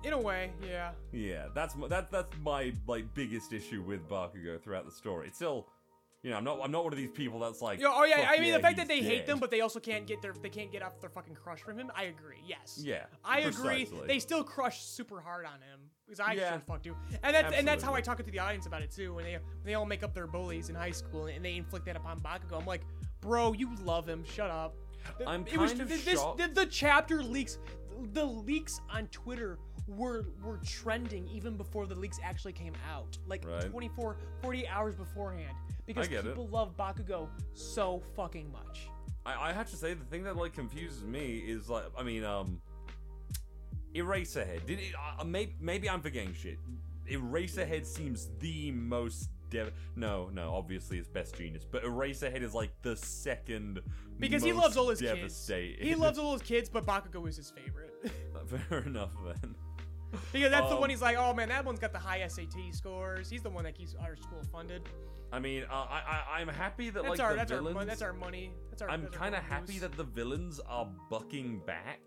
[0.05, 0.92] In a way, yeah.
[1.12, 5.28] Yeah, that's my, that, that's my like biggest issue with Bakugo throughout the story.
[5.28, 5.68] It's still,
[6.22, 8.38] you know, I'm not I'm not one of these people that's like, oh yeah, I
[8.38, 10.48] mean yeah, the fact that they hate them, but they also can't get their they
[10.48, 11.90] can't get off their fucking crush from him.
[11.94, 12.42] I agree.
[12.46, 12.80] Yes.
[12.82, 13.88] Yeah, I agree.
[14.07, 16.50] They still crush super hard on him because I Yeah.
[16.50, 18.03] sure fuck do, and that's and that's how I Absolutely.
[18.03, 19.14] talk to the audience about it too.
[19.14, 21.86] When they when they all make up their bullies in high school and they inflict
[21.86, 22.82] that upon Bakugo, I'm like,
[23.20, 24.24] bro, you love him.
[24.24, 24.74] Shut up.
[25.26, 27.59] I'm it was, kind of this, shocked- The, the chapter leaks,
[28.12, 33.44] the leaks on Twitter were were trending even before the leaks actually came out, like
[33.46, 33.70] Right.
[33.70, 35.55] 24, 48 hours beforehand,
[35.86, 36.28] because get it.
[36.28, 38.88] people love Bakugo so fucking much.
[39.24, 42.24] I, I have to say the thing that like confuses me is like I mean
[42.24, 42.61] um
[43.94, 46.59] Eraserhead did it uh, maybe maybe I'm forgetting shit
[47.11, 52.70] Eraserhead seems the most dev no no obviously it's Best Jeanist but Eraserhead is like
[52.82, 53.80] the second
[54.18, 55.46] Because he loves all his kids.
[55.48, 57.92] He loves all his kids, but Bakugo is his favorite.
[58.68, 59.55] fair enough then
[60.32, 62.55] because that's the Um, one he's like, oh man, that one's got the high SAT
[62.72, 63.30] scores.
[63.30, 64.82] He's the one that keeps our school funded.
[65.32, 66.03] I mean uh, I,
[66.34, 68.50] I I'm happy that That's like our the that's our villains mon- that's our money.
[68.70, 68.90] That's our.
[68.90, 72.00] I'm kind of happy that the villains are bucking back.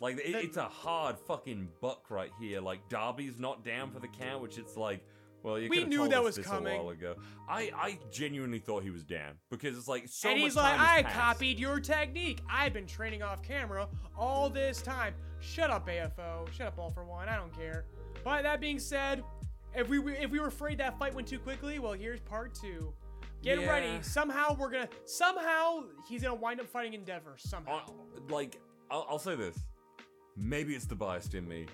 [0.00, 2.60] Like it, That- it's a hard fucking buck right here.
[2.60, 5.04] Like Dabi's not down for the count, which it's like,
[5.42, 6.74] well, you We knew told that us was this coming.
[6.74, 7.14] a while ago.
[7.48, 11.02] I I genuinely thought he was down because it's like so and he's like, I
[11.02, 11.14] passed.
[11.14, 12.40] copied your technique.
[12.50, 15.14] I've been training off camera all this time.
[15.40, 16.50] Shut up, AFO.
[16.52, 17.28] Shut up, all for one.
[17.28, 17.84] I don't care.
[18.24, 19.22] But that being said,
[19.74, 22.92] if we if we were afraid that fight went too quickly, well, here's part two.
[23.42, 23.70] Get Yeah.
[23.70, 24.02] ready.
[24.02, 24.88] Somehow we're gonna.
[25.04, 27.36] Somehow he's gonna wind up fighting Endeavor.
[27.38, 27.78] Somehow.
[27.86, 28.58] Uh, like
[28.90, 29.56] I'll, I'll say this,
[30.36, 31.66] maybe it's the biased in me,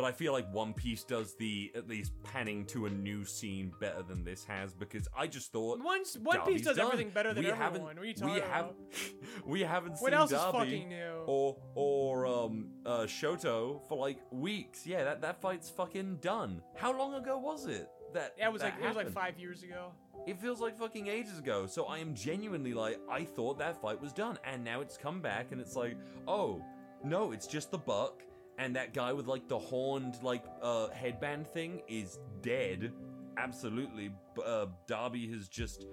[0.00, 3.72] but I feel like One Piece does the at least panning to a new scene
[3.80, 6.86] better than this has because I just thought Once One Piece does done.
[6.86, 7.62] everything better than we everyone.
[7.72, 8.66] Haven't, What are you we talking Have,
[9.44, 11.22] we haven't What seen else is Dabi fucking new?
[11.26, 14.86] or or um uh Shoto for like weeks.
[14.86, 16.62] Yeah, that that fight's fucking done.
[16.76, 17.88] How long ago was it?
[18.14, 19.92] That Yeah, it was that like it was like five years ago.
[20.26, 21.66] It feels like fucking ages ago.
[21.66, 25.20] So I am genuinely like, I thought that fight was done, and now it's come
[25.22, 25.96] back, and it's like,
[26.28, 26.62] oh
[27.02, 28.22] no, it's just the buck,
[28.60, 32.92] and that guy with like the horned like uh headband thing is dead.
[33.38, 34.12] Absolutely,
[34.44, 35.86] uh, Dabi has just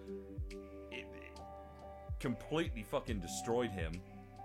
[0.91, 1.39] it, it
[2.19, 3.93] completely fucking destroyed him.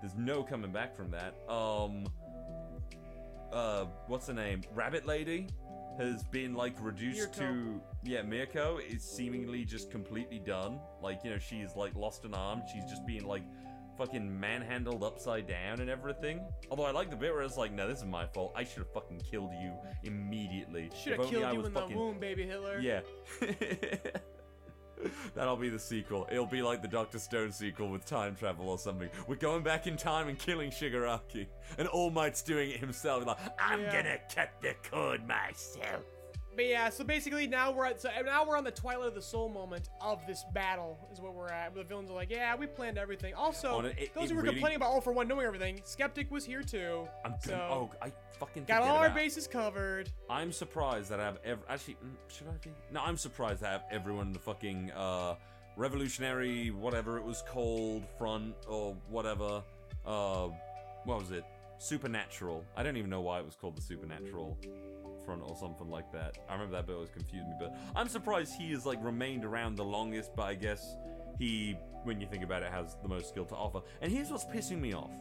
[0.00, 1.34] There's no coming back from that.
[1.52, 2.06] Um,
[3.52, 4.62] uh, what's the name?
[4.72, 5.48] Rabbit Lady
[5.98, 7.52] has been like reduced Mirko.
[7.52, 8.22] to yeah.
[8.22, 10.78] Mirko is seemingly just completely done.
[11.02, 12.62] Like you know she's like lost an arm.
[12.72, 13.42] She's just being like
[14.06, 16.40] fucking manhandled upside down and everything.
[16.70, 18.52] Although I like the bit where it's like, no, this is my fault.
[18.56, 19.72] I should have fucking killed you
[20.02, 20.90] immediately.
[21.00, 22.80] Should have killed I you in fucking- the womb, baby Hitler.
[22.80, 23.00] yeah.
[25.34, 26.28] That'll be the sequel.
[26.30, 29.08] It'll be like the Doctor Stone sequel with time travel or something.
[29.26, 31.46] We're going back in time and killing Shigaraki.
[31.78, 33.26] And All Might's doing it himself.
[33.26, 33.92] Like, I'm Yeah.
[33.92, 36.04] gonna cut the cord myself.
[36.54, 39.22] But yeah, so basically now we're at so now we're on the Twilight of the
[39.22, 41.74] Soul moment of this battle is what we're at.
[41.74, 43.32] The villains are like, yeah, we planned everything.
[43.34, 45.80] Also, it- it- those it who were really- complaining about All for One knowing everything,
[45.84, 47.08] Skeptic was here too.
[47.24, 47.54] I'm so.
[47.54, 50.10] Oh, I fucking got all our bases covered.
[50.28, 51.94] I'm surprised that I have ever actually.
[52.04, 52.70] mm, Should I be?
[52.90, 55.36] No, I'm surprised that I have everyone in the fucking uh,
[55.76, 59.62] revolutionary whatever it was called front or whatever.
[60.04, 60.48] Uh,
[61.04, 61.44] what was it?
[61.78, 62.64] Supernatural.
[62.76, 64.56] I don't even know why it was called the Supernatural
[65.40, 66.36] or something like that.
[66.48, 69.76] I remember that bit always confused me, but I'm surprised he has like remained around
[69.76, 70.32] the longest.
[70.36, 70.96] But I guess
[71.38, 73.80] he, when you think about it, has the most skill to offer.
[74.00, 75.12] And here's what's pissing me off.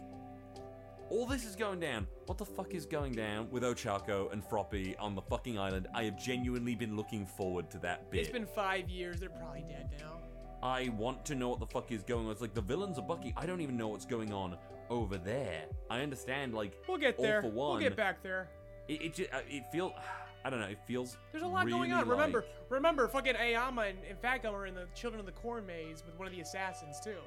[1.09, 2.07] All this is going down.
[2.25, 5.87] What the fuck is going down with Ochako and Froppy on the fucking island?
[5.93, 8.21] I have genuinely been looking forward to that bit.
[8.21, 9.19] It's been five years.
[9.19, 10.21] They're probably dead now.
[10.63, 12.31] I want to know what the fuck is going on.
[12.31, 13.33] It's like the villains are Bucky.
[13.35, 14.55] I don't even know what's going on
[14.89, 15.63] over there.
[15.89, 17.41] I understand, like We'll get all there.
[17.41, 18.49] for We'll get back there.
[18.91, 19.93] It it, ju- uh, it feel
[20.45, 20.65] I don't know.
[20.67, 22.07] It feels There's a lot going on.
[22.07, 25.31] Remember, like- remember, fucking Ayama and, and Fat Gum are in the Children of the
[25.33, 27.17] Corn maze with one of the assassins too.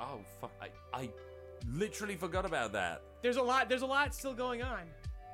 [0.00, 0.50] oh fuck!
[0.60, 0.68] I
[0.98, 1.10] I
[1.72, 3.02] literally forgot about that.
[3.22, 3.68] There's a lot.
[3.68, 4.80] There's a lot still going on.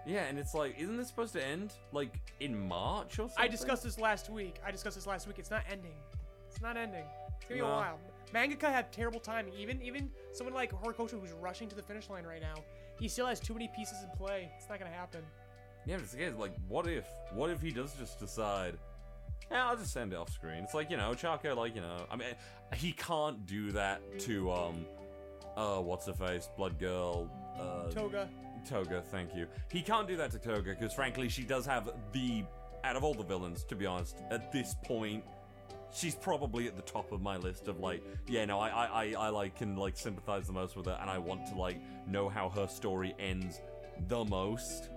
[0.06, 3.36] Yeah, and it's like, isn't this supposed to end like in March or something?
[3.38, 4.56] I discussed this last week.
[4.66, 5.38] I discussed this last week.
[5.38, 5.94] It's not ending.
[6.50, 7.04] It's not ending.
[7.36, 7.72] It's gonna be No.
[7.72, 7.98] a while.
[8.34, 9.54] Mangaka have terrible timing.
[9.54, 12.54] Even even someone like Horikoshi who's rushing to the finish line right now,
[12.98, 14.50] he still has too many pieces in play.
[14.56, 15.22] It's not gonna happen.
[15.86, 17.06] Yeah, but it's again, like, what if?
[17.32, 18.76] What if he does just decide?
[19.50, 20.64] Yeah, I'll just send it off screen.
[20.64, 22.34] It's like you know, Chaka, like you know, I mean,
[22.74, 24.86] he can't do that to um,
[25.56, 28.28] uh, what's her face, Blood Girl, uh, Toga.
[28.68, 29.46] Toga, thank you.
[29.70, 32.44] He can't do that to Toga because, frankly, she does have the,
[32.84, 35.24] out of all the villains, to be honest, at this point,
[35.92, 39.14] she's probably at the top of my list of like, yeah, no, I, I, I,
[39.18, 42.28] I like can like sympathize the most with her, and I want to like know
[42.28, 43.60] how her story ends
[44.08, 44.90] the most.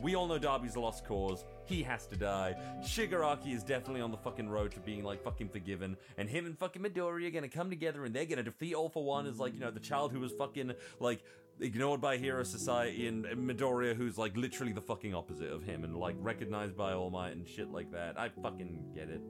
[0.00, 1.44] We all know Dabi's a lost cause.
[1.64, 2.56] He has to die.
[2.82, 6.58] Shigaraki is definitely on the fucking road to being like fucking forgiven, and him and
[6.58, 9.54] fucking Midori are gonna come together and they're gonna defeat All for One as like
[9.54, 11.22] you know the child who was fucking like
[11.60, 15.96] ignored by Hero Society and Midoriya who's like literally the fucking opposite of him and
[15.96, 18.18] like recognized by All Might and shit like that.
[18.18, 19.20] I fucking get it.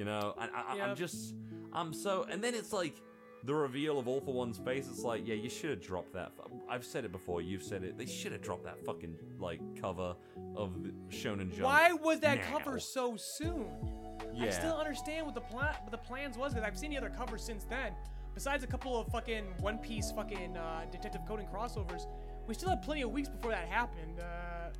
[0.00, 0.48] You know, I,
[0.78, 1.34] I, I'm just,
[1.74, 3.02] I'm so, and then it's like
[3.44, 4.88] the reveal of All for One's face.
[4.90, 6.32] It's like, yeah, you should have dropped that.
[6.70, 7.42] I've said it before.
[7.42, 7.98] You've said it.
[7.98, 10.16] They should have dropped that fucking like cover
[10.56, 10.70] of
[11.10, 11.64] Shonen Jump.
[11.64, 12.50] Why was that now.
[12.58, 13.66] cover so soon?
[14.32, 14.46] Yeah.
[14.46, 17.10] I still understand what the plan, what the plans was because I've seen the other
[17.10, 17.92] covers since then.
[18.32, 22.06] Besides a couple of fucking One Piece fucking uh, Detective Conan crossovers,
[22.46, 24.18] we still had plenty of weeks before that happened.
[24.18, 24.24] Uh,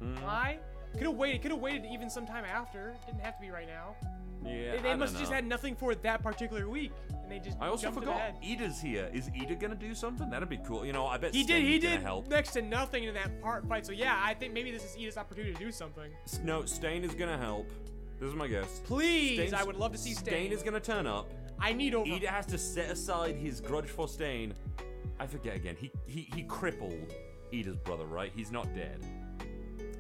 [0.03, 0.25] Mm-hmm.
[0.25, 0.59] Why?
[0.95, 1.43] Could have waited.
[1.43, 2.95] Could have waited even sometime after.
[3.05, 3.97] Didn't have to be right now.
[4.45, 7.68] Yeah, They, must have just had nothing for that particular week, and they just I
[7.68, 8.41] also forgot.
[8.43, 9.11] Iida's here.
[9.12, 10.30] Is Iida gonna do something?
[10.30, 10.84] That'd be cool.
[10.86, 11.62] You know, I bet He did.
[11.62, 12.28] He did help.
[12.28, 13.84] next to nothing in that part fight.
[13.86, 16.11] So yeah, I think maybe this is Iida's opportunity to do something.
[16.43, 17.70] No, Stain is gonna help.
[18.18, 18.80] This is my guess.
[18.84, 20.53] Please, Stain's- I would love to see Stain Stain.
[20.53, 21.30] is gonna turn up.
[21.59, 22.07] I need over.
[22.11, 24.55] Iida has to set aside his grudge for Stain.
[25.18, 25.76] I forget again.
[25.78, 27.14] He he he crippled
[27.53, 28.32] Iida's brother, right?
[28.34, 29.05] He's not dead.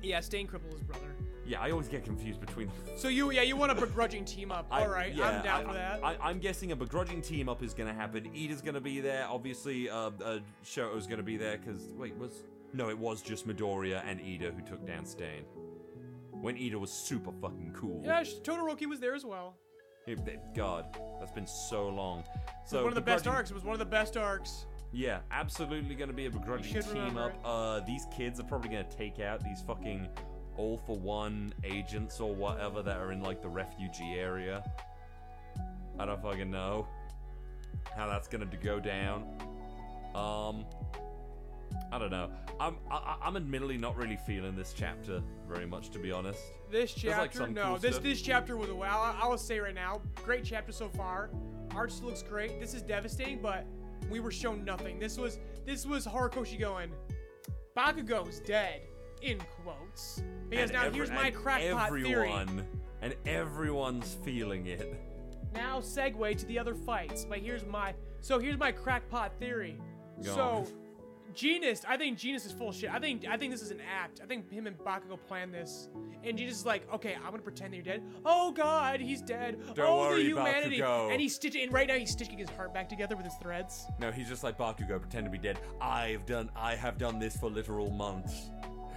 [0.02, 1.06] Yeah, Stain crippled his brother.
[1.46, 2.76] Yeah, I always get confused between them.
[2.96, 4.66] So you, yeah, you want a begrudging team up?
[4.70, 6.00] I- All right, yeah, I'm down I- for that.
[6.04, 8.24] I, I'm guessing a begrudging team up is gonna happen.
[8.34, 9.26] Iida's gonna be there.
[9.28, 14.02] Obviously, uh, uh Shoto's gonna be there because wait, was no, it was just Midoriya
[14.06, 15.44] and Iida who took down Stain.
[16.30, 18.00] When Iida was super fucking cool.
[18.04, 19.56] yeah, sh- Todoroki was there as well.
[20.06, 22.24] It- God, that's been so long.
[22.64, 23.50] So one of the best begrudging- arcs.
[23.50, 24.66] It was one of the best arcs.
[24.92, 27.32] Yeah, absolutely going to be a begrudging team up.
[27.44, 30.08] Uh, these kids are probably going to take out these fucking
[30.56, 34.64] all for one agents or whatever that are in like the refugee area.
[35.98, 36.88] I don't fucking know
[37.96, 39.24] how that's going to go down.
[40.14, 40.64] Um,
[41.92, 42.30] I don't know.
[42.58, 46.40] I'm I, I- I'm admittedly not really feeling this chapter very much, to be honest.
[46.70, 48.02] This like, chapter, some no, cool this stuff.
[48.02, 49.14] this chapter was a wow.
[49.20, 51.30] I, I will say right now, great chapter so far.
[51.74, 52.60] Art looks great.
[52.60, 53.66] This is devastating, but
[54.08, 54.98] we were shown nothing.
[54.98, 56.90] This was this was Horikoshi going,
[57.76, 58.82] Bakugo's dead
[59.22, 60.22] in quotes.
[60.48, 62.30] Because And now every- here's my crackpot theory.
[62.32, 62.66] everyone,
[63.02, 65.00] And everyone's feeling it.
[65.54, 67.24] Now segue to the other fights.
[67.24, 69.78] But here's my so here's my crackpot theory.
[70.22, 70.66] Go so on.
[71.34, 72.90] Jeanist, I think Jeanist is full shit.
[72.90, 74.20] I think I think this is an act.
[74.22, 75.88] I think him and Bakugo planned this.
[76.24, 78.02] And Jeanist is like, okay, I'm gonna pretend that you're dead.
[78.24, 79.58] Oh god, he's dead.
[79.74, 80.78] Don't oh worry, the humanity.
[80.80, 81.12] Bakugo.
[81.12, 83.86] And he's stitching and right now he's stitching his heart back together with his threads.
[83.98, 85.58] No, he's just like Bakugo, pretend to be dead.
[85.80, 88.50] I've done, I have done this for literal months.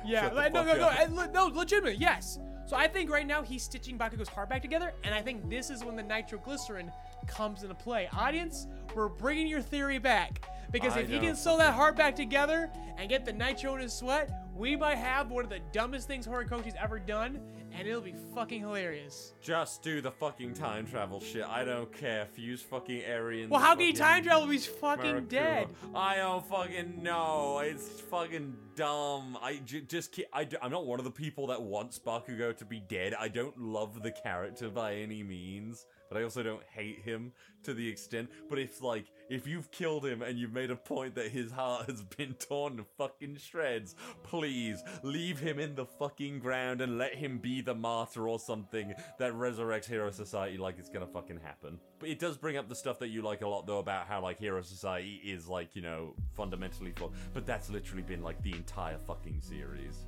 [0.06, 2.40] Yeah, Shut the like, no, no, no, le- no, legitimate, yes.
[2.66, 5.70] So I think right now he's stitching Bakugo's heart back together, and I think this
[5.70, 6.92] is when the nitroglycerin
[7.28, 8.08] comes into play.
[8.14, 12.16] Audience, we're bringing your theory back because I if he can sew that heart back
[12.16, 16.07] together and get the nitro in his sweat, we might have one of the dumbest
[16.07, 17.39] things Horikoshi's ever done,
[17.76, 19.34] and it'll be fucking hilarious.
[19.41, 21.43] Just do the fucking time travel shit.
[21.43, 22.28] I don't care.
[22.28, 23.49] Fuse fucking Aryan.
[23.49, 25.70] Well, how can he time travel if he's fucking dead?
[25.95, 27.59] I don't fucking know.
[27.59, 29.38] It's fucking dumb.
[29.41, 32.55] I j- just ki- I d- I'm not one of the people that wants Bakugo
[32.57, 33.16] to be dead.
[33.20, 37.32] I don't love the character by any means, but I also don't hate him
[37.64, 38.30] to the extent.
[38.47, 41.89] But if like if you've killed him and you've made a point that his heart
[41.89, 47.16] has been torn to fucking shreds, please leave him in the fucking ground and let
[47.16, 51.80] him be the martyr or something that resurrects Hero Society like it's gonna fucking happen.
[51.97, 54.22] But it does bring up the stuff that you like a lot though about how
[54.22, 57.14] like Hero Society is like, you know, fundamentally flawed.
[57.34, 60.05] But that's literally been like the entire fucking series.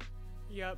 [0.51, 0.77] Yep.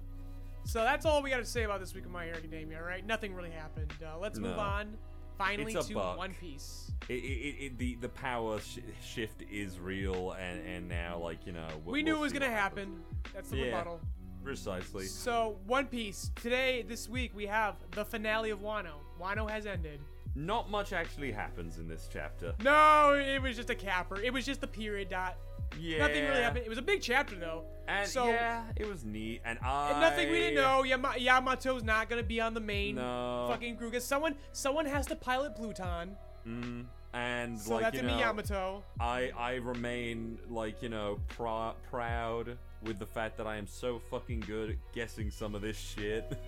[0.68, 2.84] So that's all we got to say about this week of My Hero Academia, all
[2.84, 3.06] right?
[3.06, 3.94] Nothing really happened.
[4.06, 4.98] Uh, let's move on
[5.38, 6.18] finally It's a to buck.
[6.18, 6.92] One Piece.
[7.10, 11.54] It, it, it, the the power sh- shift is real and and now like, you
[11.54, 13.02] know, we'll- We knew we'll it was gonna happen.
[13.34, 13.66] That's the Yeah.
[13.66, 14.02] rebuttal.
[14.44, 15.06] Precisely.
[15.06, 16.32] So, One Piece.
[16.36, 18.94] Today, this week, we have the finale of Wano.
[19.22, 20.00] Wano has ended.
[20.36, 22.54] Not much actually happens in this chapter.
[22.64, 24.22] No, it was just a capper.
[24.22, 25.36] It was just the period dot.
[25.80, 26.00] Yeah.
[26.00, 26.66] Nothing really happened.
[26.66, 27.64] It was a big chapter, though.
[27.88, 29.42] And so, yeah, it was neat.
[29.46, 29.92] And I.
[29.92, 30.84] and nothing we didn't know.
[30.84, 33.48] Yama- Yamato's not gonna be on the main No.
[33.50, 33.92] fucking crew.
[33.92, 36.18] Cause someone, someone has to pilot Pluton.
[36.48, 38.84] Mm, and So like that's you gonna know, be Yamato.
[39.00, 44.00] I I remain like you know pr- proud with the fact that I am so
[44.12, 46.26] fucking good at guessing some of this shit.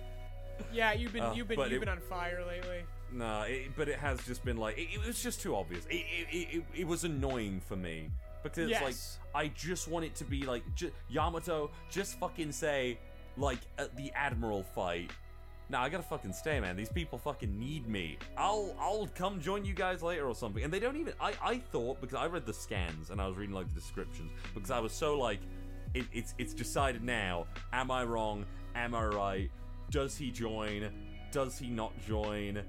[0.74, 2.82] Yeah, you've been, Uh, you've been, you've it- been on fire lately.
[3.10, 3.46] nah,
[3.78, 5.86] but it has just been like it, it was just too obvious.
[5.86, 8.10] It, it, it, it was annoying for me
[8.42, 12.98] because it's like I just want it to be like j- Yamato just fucking say
[13.36, 15.10] like at the admiral fight.
[15.68, 16.76] Now I gotta fucking stay, man.
[16.76, 18.18] These people fucking need me.
[18.36, 20.64] I'll I'll come join you guys later or something.
[20.64, 21.14] And they don't even.
[21.20, 24.32] I I thought because I read the scans and I was reading like the descriptions
[24.52, 25.38] because I was so like,
[25.94, 27.46] it, it's it's decided now.
[27.72, 28.46] Am I wrong?
[28.74, 29.50] Am I right?
[29.90, 30.90] Does he join?
[31.30, 32.62] Does he not join?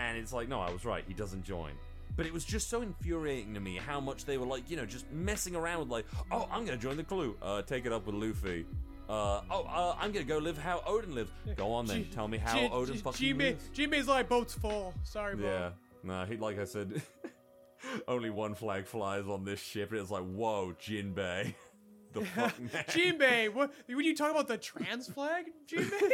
[0.00, 1.04] And it's like, no, I was right.
[1.06, 1.72] He doesn't join.
[2.18, 4.84] But it was just so infuriating to me how much they were like, you know,
[4.84, 7.36] just messing around with like, oh, I'm gonna join the crew.
[7.40, 8.66] Uh, take it up with Luffy.
[9.08, 11.30] Uh, oh, uh, I'm gonna go live how Oden lives.
[11.54, 13.70] Go on then, G- tell me how G- Oden G- fucking lives.
[13.72, 14.94] G-May's like, boat's full.
[15.04, 15.46] Sorry, bro.
[15.48, 15.70] Yeah,
[16.02, 17.00] nah, he like I said,
[18.08, 21.54] only one flag flies on this ship, and it's like, whoa, Jinbei,
[22.14, 22.56] the fuck.
[22.88, 23.72] Jinbei, what?
[23.86, 26.10] When you talk about the trans flag, Jinbei?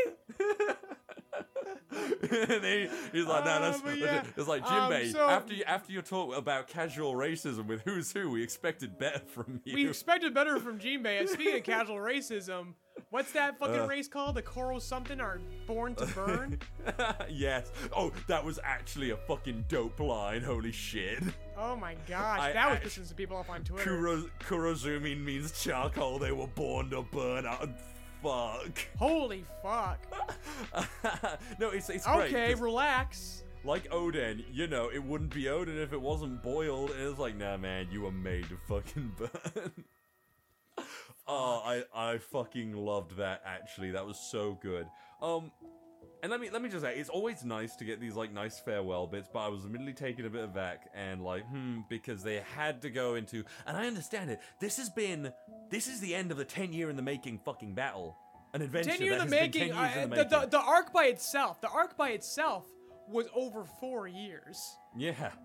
[1.91, 4.21] he, he's like, no, Uh, that's, that's yeah.
[4.21, 4.27] it.
[4.37, 5.13] It's like Um, Jinbei.
[5.13, 9.21] so- after you, after your talk about casual racism with who's who, we expected better
[9.27, 9.75] from you.
[9.75, 11.21] we expected better from Jinbei.
[11.21, 12.75] And speaking of casual racism,
[13.11, 13.87] what's that fucking Uh.
[13.87, 14.35] race called?
[14.37, 16.59] The Coral something are Born to Burn?
[17.31, 17.71] yes.
[17.97, 20.43] Oh, that was actually a fucking dope line.
[20.43, 21.23] Holy shit.
[21.57, 23.85] Oh my gosh, I- that was pissing some people off on Twitter.
[23.85, 26.19] Kuro, Kurozumi means charcoal.
[26.19, 27.69] They were born to burn out.
[28.23, 28.79] Fuck.
[28.99, 29.99] Holy fuck.
[31.59, 32.33] no, it's it's great.
[32.35, 33.43] Okay, 'cause relax.
[33.65, 36.91] like Oden, you know, it wouldn't be Oden if it wasn't boiled.
[36.91, 39.85] And it's like, nah, man, you were made to fucking burn.
[41.27, 43.43] oh, I I fucking loved that.
[43.45, 44.87] Actually, that was so good.
[45.23, 45.51] Um,
[46.23, 48.59] and let me let me just say, it's always nice to get these like nice
[48.59, 52.23] farewell bits, but I was immediately taken a bit of aback and like, hmm, because
[52.23, 54.41] they had to go into, and I understand it.
[54.59, 55.33] This has been,
[55.71, 58.17] this is the end of the ten year in the making fucking battle,
[58.55, 58.91] an adventure.
[58.91, 59.69] Ten years that in the making.
[59.69, 62.65] 10 years uh, in the the, the, the arc by itself, the arc by itself
[63.09, 64.59] was over four years.
[64.97, 65.31] yeah.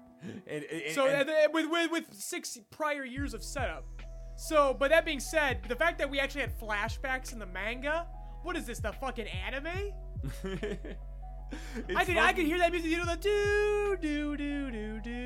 [0.47, 3.85] And, and- So and- uh, with, with with six prior years of setup.
[4.35, 8.05] So, but that being said, the fact that we actually had flashbacks in the manga,
[8.43, 8.79] what is this?
[8.79, 9.93] The fucking anime?
[11.95, 12.91] I can I could hear that music.
[12.91, 15.18] You know the do do do do do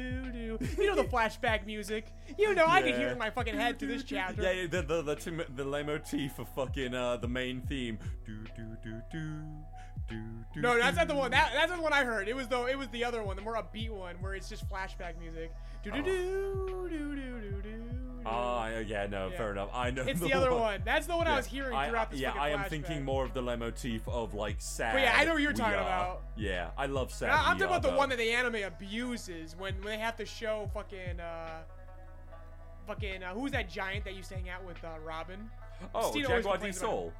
[0.77, 2.07] You know the flashback music.
[2.37, 4.41] You know I could hear it in my fucking head through this chapter.
[4.41, 7.99] Yeah, yeah, the the the, tim- the leitmotif of fucking uh the main theme.
[8.25, 9.41] Do do do do
[10.09, 10.21] do
[10.53, 10.61] do.
[10.61, 11.31] No, that's not the one.
[11.31, 12.27] That that's not the one I heard.
[12.27, 14.67] It was the it was the other one, the more upbeat one, where it's just
[14.69, 15.51] flashback music.
[15.83, 18.02] Do do do do do do do.
[18.25, 19.37] Ah, yeah, yeah, no, Yeah.
[19.37, 19.69] fair enough.
[19.73, 20.03] I know.
[20.03, 20.81] It's the other one.
[20.85, 22.67] That's the one I was hearing throughout I- this Yeah, I am flashback.
[22.69, 24.93] thinking more of the leitmotif of like sad.
[24.93, 25.81] But yeah, I know what you're talking are.
[25.81, 26.21] about.
[26.35, 27.29] Yeah, I love sad.
[27.29, 27.97] I- I'm we talking about are, the though.
[27.97, 31.61] one that the anime abuses when, when they have to show fucking uh
[32.87, 35.49] fucking uh, who's that giant that used to hang out with uh, Robin?
[35.95, 37.11] Oh, always Jaguar D Saul.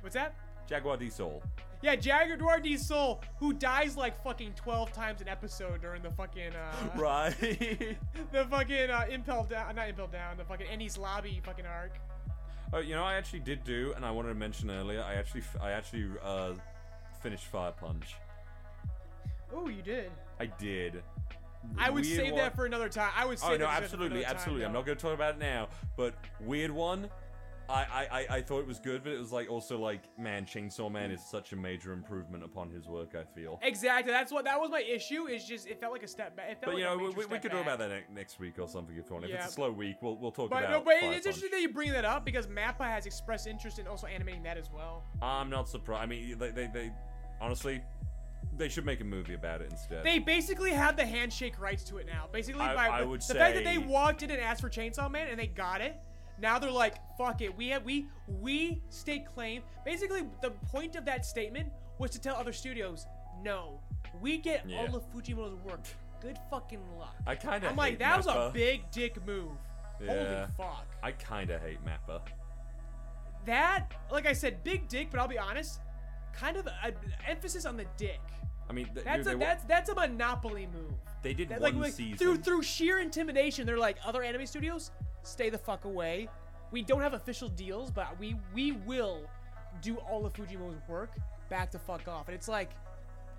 [0.00, 0.34] What's that?
[0.66, 1.42] Jaguar D Saul.
[1.82, 6.52] Yeah, Jaguar D Saul, who dies like fucking 12 times an episode during the fucking
[6.54, 7.34] uh Right.
[8.32, 11.98] the fucking uh Impel down not Impel down, the fucking Enies Lobby fucking arc.
[12.72, 15.02] Oh, you know, I actually did do, and I wanted to mention earlier.
[15.02, 16.54] I actually, I actually uh,
[17.22, 18.14] finished Fire Punch.
[19.54, 20.10] Oh, you did.
[20.40, 21.02] I did.
[21.76, 23.10] I would Weird save one- that for another time.
[23.14, 24.64] I would save Oh no, that for absolutely, another time, absolutely.
[24.64, 25.68] I'm not going to talk about it now.
[25.96, 27.10] But weird one.
[27.72, 30.92] I, I, I, thought it was good, but it was like also like, man, Chainsaw
[30.92, 33.14] Man is such a major improvement upon his work.
[33.14, 33.58] I feel.
[33.62, 34.12] Exactly.
[34.12, 35.26] That's what that was my issue.
[35.26, 36.50] Is just it felt like a step back.
[36.50, 38.38] It felt But you like know, a we, we, could talk about that ne- next
[38.38, 39.24] week or something if you want.
[39.24, 40.70] If it's a slow week, we'll we'll talk But about.
[40.70, 41.16] no, but Fire it's Punch.
[41.16, 44.58] interesting that you bring that up because Mappa has expressed interest in also animating that
[44.58, 45.04] as well.
[45.22, 46.02] I'm not surprised.
[46.02, 46.92] I mean, they, they, they
[47.40, 47.82] honestly,
[48.56, 50.04] they should make a movie about it instead.
[50.04, 52.28] They basically have the handshake rights to it now.
[52.32, 54.68] Basically, I- by I the, the fact that they say- walked in and asked for
[54.68, 55.96] Chainsaw Man and they got it.
[56.40, 57.56] Now they're like, fuck it.
[57.56, 59.62] We have we we stake claim.
[59.84, 61.68] Basically, the point of that statement
[61.98, 63.06] was to tell other studios,
[63.42, 63.80] no,
[64.20, 64.78] we get Yeah.
[64.78, 65.80] all of Fujimoto's work.
[66.20, 67.14] Good fucking luck.
[67.26, 67.70] I kind of.
[67.70, 69.50] I'm like, that was a big dick move.
[70.00, 70.46] Yeah.
[70.46, 70.86] Holy fuck.
[71.02, 72.20] I kind of hate Mappa.
[73.44, 75.80] That, like I said, big dick, but I'll be honest,
[76.32, 76.92] kind of a,
[77.28, 78.20] emphasis on the dick.
[78.70, 80.92] I mean, th- That's dude, a that's that's a monopoly move.
[81.22, 82.16] they did That, one like, like, season.
[82.16, 86.28] through through sheer intimidation, they're like other anime studios, stay the fuck away.
[86.70, 89.28] We don't have official deals, but we we will
[89.80, 91.12] do all of Fujimo's work,
[91.48, 92.28] back to fuck off.
[92.28, 92.70] And it's like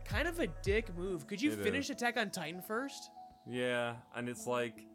[0.06, 1.28] kind of a dick move.
[1.28, 1.92] Could you It finish is.
[1.92, 3.12] Attack on Titan first?
[3.48, 4.86] Yeah, and it's like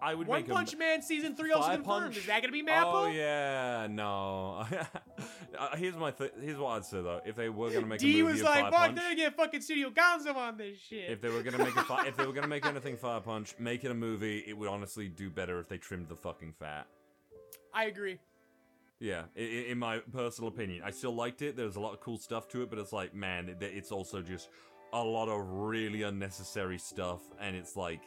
[0.00, 2.02] I would One make a- Punch Man season three also Fire confirmed.
[2.04, 2.16] Punch?
[2.18, 3.06] Is that gonna be Mapple?
[3.08, 4.64] Oh yeah, no.
[5.58, 7.22] Uh, here's my th- here's what I'd say though.
[7.24, 9.04] If they were gonna make a D movie was of like, Fire fuck, Punch, they're
[9.04, 11.08] gonna get fucking Studio Gonzo on this shit.
[11.10, 13.54] if they were gonna make a fi- if they were gonna make anything Fire Punch,
[13.58, 14.44] make it a movie.
[14.46, 16.86] It would honestly do better if they trimmed the fucking fat.
[17.72, 18.18] I agree.
[19.00, 21.56] Yeah, i- i- in my personal opinion, I still liked it.
[21.56, 24.20] There's a lot of cool stuff to it, but it's like, man, it- it's also
[24.20, 24.50] just
[24.92, 28.02] a lot of really unnecessary stuff, and it's like,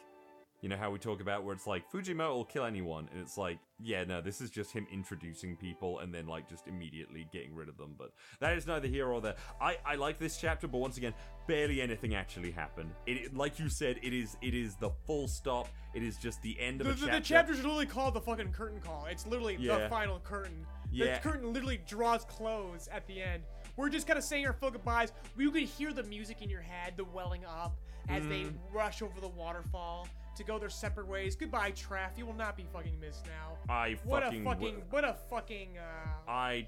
[0.62, 3.38] you know how we talk about where it's like Fujimoto will kill anyone, and it's
[3.38, 7.54] like, yeah, no, this is just him introducing people and then like just immediately getting
[7.54, 7.94] rid of them.
[7.98, 9.36] But that is neither here or there.
[9.60, 11.14] I I like this chapter, but once again,
[11.46, 12.90] barely anything actually happened.
[13.06, 15.68] It like you said, it is it is the full stop.
[15.94, 17.18] It is just the end of The, a the, chapter.
[17.20, 19.06] the chapter's literally called the fucking curtain call.
[19.10, 20.66] It's literally the final curtain.
[20.92, 21.14] Yeah.
[21.14, 23.44] The curtain literally draws close at the end.
[23.76, 25.12] We're just kind of saying our full goodbyes.
[25.38, 28.54] You can hear the music in your head, the welling up as they Mm.
[28.72, 30.08] rush over the waterfall
[30.40, 31.36] to go their separate ways.
[31.36, 32.16] Goodbye, Traff.
[32.16, 33.58] You will not be fucking missed now.
[33.72, 36.66] I What fucking a fucking, w- what a fucking uh, I.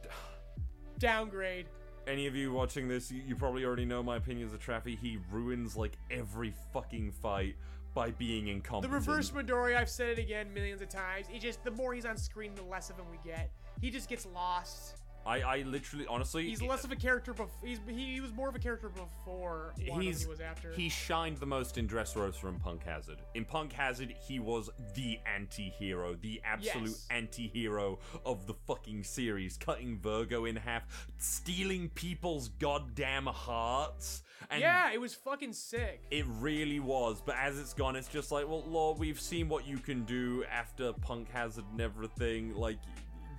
[0.98, 1.66] downgrade.
[2.06, 4.96] any of you watching this, you, you probably already know my opinions of Traffy.
[4.98, 7.56] He ruins like every fucking fight
[7.94, 8.90] by being incompetent.
[8.92, 11.26] The reverse Midori, I've said it again millions of times.
[11.28, 13.50] He just, the more he's on screen, the less of him we get.
[13.80, 15.01] He just gets lost.
[15.24, 17.32] I, I literally, honestly, He's less of a character.
[17.32, 20.72] Bef- he's he, he was more of a character before he's he was after.
[20.72, 23.18] he shined the most in Dressrosa and Punk Hazard.
[23.34, 27.06] In Punk Hazard, he was the anti-hero, the absolute Yes.
[27.10, 30.82] anti-hero of the fucking series, cutting Vergo in half,
[31.18, 36.02] stealing people's goddamn hearts, and yeah, it was fucking sick.
[36.10, 39.66] It really was, but as it's gone, it's just like, well, Lord, we've seen what
[39.66, 42.54] you can do after Punk Hazard and everything.
[42.54, 42.78] Like,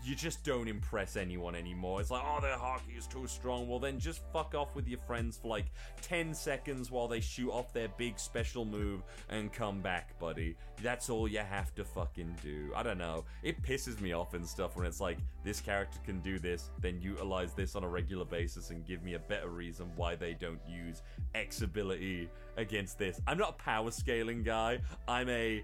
[0.04, 2.01] you just don't impress anyone anymore.
[2.01, 3.68] It's like, oh, their haki is too strong.
[3.68, 5.66] Well, then just fuck off with your friends for like
[6.01, 10.56] 10 seconds while they shoot off their big special move and come back, buddy.
[10.82, 12.72] That's all you have to fucking do.
[12.76, 13.24] I don't know.
[13.43, 17.01] It pisses me off and stuff when it's like, this character can do this, then
[17.01, 20.60] utilize this on a regular basis and give me a better reason why they don't
[20.68, 21.01] use
[21.36, 23.22] X ability against this.
[23.28, 24.80] I'm not a power scaling guy.
[25.08, 25.64] I'm a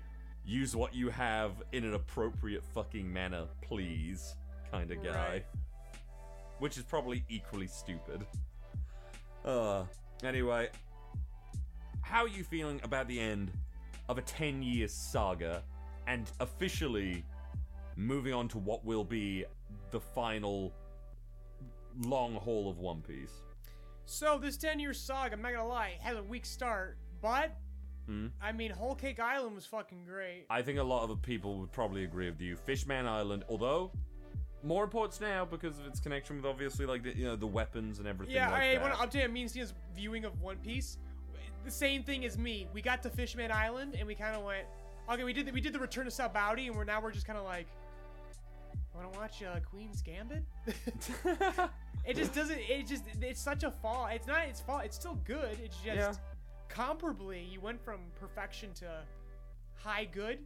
[0.49, 4.35] use what you have in an appropriate fucking manner, please
[4.71, 5.29] kind of guy.
[5.29, 5.45] Right.
[6.57, 8.25] Which is probably equally stupid.
[9.45, 9.83] Uh,
[10.23, 10.69] anyway,
[12.01, 13.51] how are you feeling about the end
[14.09, 15.63] of a 10 year saga
[16.07, 17.23] and officially
[17.95, 19.45] moving on to what will be
[19.91, 20.73] the final
[22.05, 23.33] long haul of One Piece?
[24.05, 27.55] So this 10 year saga, I'm not gonna lie, has a weak start, but
[28.09, 28.27] Hmm?
[28.41, 30.45] I mean, Whole Cake Island was fucking great.
[30.49, 32.55] I think a lot of people would probably agree with you.
[32.55, 33.91] Fishman Island, although
[34.63, 37.99] more important now because of its connection with obviously like the you know the weapons
[37.99, 38.35] and everything.
[38.35, 38.81] Yeah, like I that.
[38.81, 39.47] want to update me
[39.95, 40.97] viewing of One Piece.
[41.63, 42.67] The same thing as me.
[42.73, 44.65] We got to Fishman Island and we kind of went,
[45.11, 47.27] okay, we did the, we did the Return to Sabaody, and we're now we're just
[47.27, 47.67] kind of like,
[48.95, 50.43] want to watch uh, Queen's Gambit?
[52.05, 52.57] it just doesn't.
[52.57, 54.07] It just it's such a fall.
[54.11, 54.81] It's not its fault.
[54.83, 55.59] It's still good.
[55.63, 56.13] It's just Yeah.
[56.69, 59.01] Comparably, you went from perfection to
[59.75, 60.39] high good.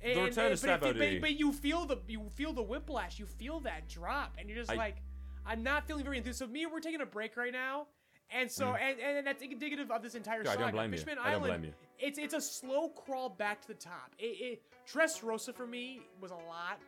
[0.00, 3.18] The And- Return and- but, if- but, but you feel the you feel the whiplash.
[3.18, 4.96] You feel that drop, and you're just I- like,
[5.44, 6.38] I'm not feeling very enthused.
[6.38, 7.88] So me, we're taking a break right now,
[8.30, 10.46] and so and, and that's indicative of this entire Mm.
[10.46, 10.98] Yeah, I don't blame you.
[10.98, 11.74] Fishman don't Island, you.
[11.98, 14.14] It's it's a slow crawl back to the top.
[14.18, 16.78] It, it Dressrosa for me was a lot.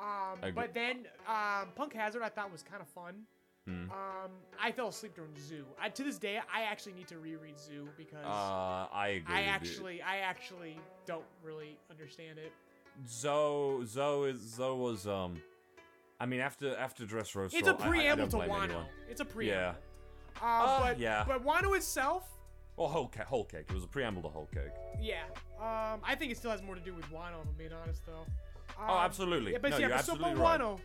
[0.00, 3.26] Um, but then um, Punk Hazard I thought was kind of fun.
[3.66, 3.90] Hmm.
[3.90, 4.30] Um,
[4.60, 5.64] I fell asleep during Zou.
[5.80, 9.34] I, to this day, I actually need to reread Zou because Uh, I agree.
[9.34, 12.52] I actually, I actually don't really understand it.
[13.08, 15.40] Zou, Zou is Zou was um.
[16.18, 18.64] I mean, after after Dressrosa, It's a preamble to Wano.
[18.64, 18.86] anyone.
[19.08, 19.56] It's a preamble.
[19.56, 19.74] Yeah.
[20.42, 21.24] Uh, Uh, but yeah.
[21.26, 22.28] but Wano itself,
[22.76, 23.66] Well, whole cake, whole cake.
[23.68, 24.72] It was a preamble to whole cake.
[25.00, 25.24] yeah.
[25.58, 28.04] Um, I think it still has more to do with Wano, if I'm being honest,
[28.06, 28.24] though.
[28.78, 29.52] Oh, Um, absolutely.
[29.52, 30.60] Yeah, but No, yeah, you're but so but absolutely right.
[30.60, 30.80] Wano,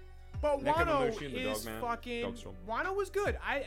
[0.45, 2.33] but Wano is fucking.
[2.67, 3.37] Wano was good.
[3.45, 3.63] I, I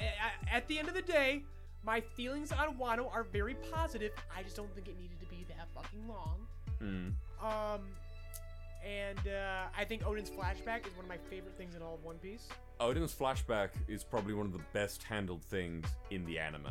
[0.57, 1.43] at the end of the day,
[1.85, 4.13] my feelings on Wano are very positive.
[4.37, 6.47] I just don't think it needed to be that fucking long.
[6.79, 7.45] Hmm.
[7.45, 7.81] Um,
[8.87, 12.05] and uh, I think Oden's flashback is one of my favorite things in all of
[12.05, 12.49] One Piece.
[12.81, 16.67] Oden's flashback is probably one of the best handled things in the anime.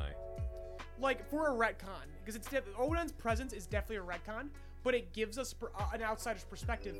[1.00, 4.48] Like for a retcon, because it's def- Oden's presence is definitely a retcon,
[4.84, 6.96] but it gives us per- uh, an outsider's perspective,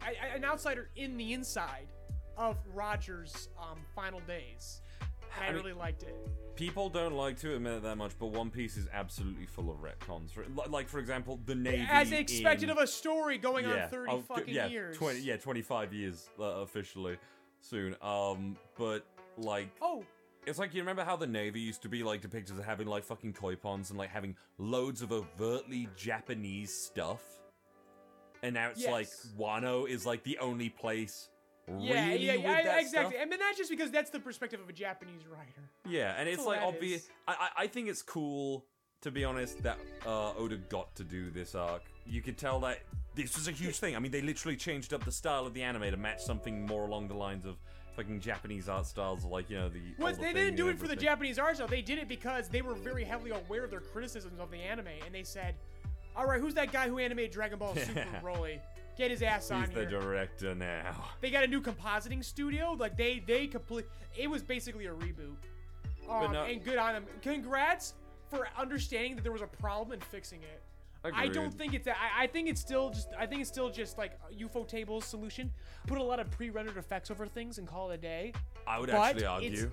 [0.00, 1.88] I, I- an outsider in the inside
[2.36, 4.80] of Roger's um, final days.
[5.40, 6.16] I, I mean- really liked it.
[6.54, 9.78] People don't like to admit it that much, but One Piece is absolutely full of
[9.78, 10.30] retcons.
[10.70, 11.86] Like, for example, the Navy.
[11.90, 14.98] As expected in- of a story going yeah, on 30 of- fucking yeah, years.
[14.98, 17.16] 20, yeah, 25 years uh, officially.
[17.60, 17.96] soon.
[18.02, 19.06] Um, but
[19.38, 20.04] like, Oh,
[20.46, 23.04] it's like you remember how the Navy used to be like depicted as having like
[23.04, 27.22] fucking koi ponds and like having loads of overtly Japanese stuff,
[28.42, 29.08] and now it's like
[29.38, 31.28] Wano is like the only place.
[31.80, 32.88] Yeah, really yeah, yeah, exactly.
[32.88, 33.12] stuff.
[33.20, 35.68] I mean, that's just because that's the perspective of a Japanese writer.
[35.88, 37.08] Yeah, and it's like obvious.
[37.26, 38.66] I, I I think it's cool
[39.02, 41.82] to be honest that uh, Oda got to do this arc.
[42.06, 42.78] You could tell that
[43.14, 43.94] this was a huge thing.
[43.94, 46.86] I mean, they literally changed up the style of the anime to match something more
[46.86, 47.56] along the lines of
[47.96, 49.80] fucking Japanese art styles, like you know the.
[49.98, 50.96] Well, they didn't do it for the.
[50.96, 51.68] Japanese art style.
[51.68, 54.86] They did it because they were very heavily aware of their criticisms of the anime,
[55.04, 55.56] and they said,
[56.16, 58.60] "All right, who's that guy who animated Dragon Ball Super, Broly?
[58.96, 59.66] Get his ass on here.
[59.66, 61.04] He's the here." director now.
[61.20, 62.72] they got a new compositing studio.
[62.78, 63.86] Like they they complete.
[64.16, 65.36] It was basically a reboot.
[66.08, 67.04] Um, no- and good on them.
[67.22, 67.94] Congrats
[68.28, 70.62] for understanding that there was a problem and fixing it.
[71.14, 71.96] I don't think it's that.
[71.96, 73.08] I, I think it's still just.
[73.18, 75.50] I think it's still just like Ufotable's solution.
[75.86, 78.32] Put a lot of pre-rendered effects over things and call it a day.
[78.66, 79.70] I would But actually argue.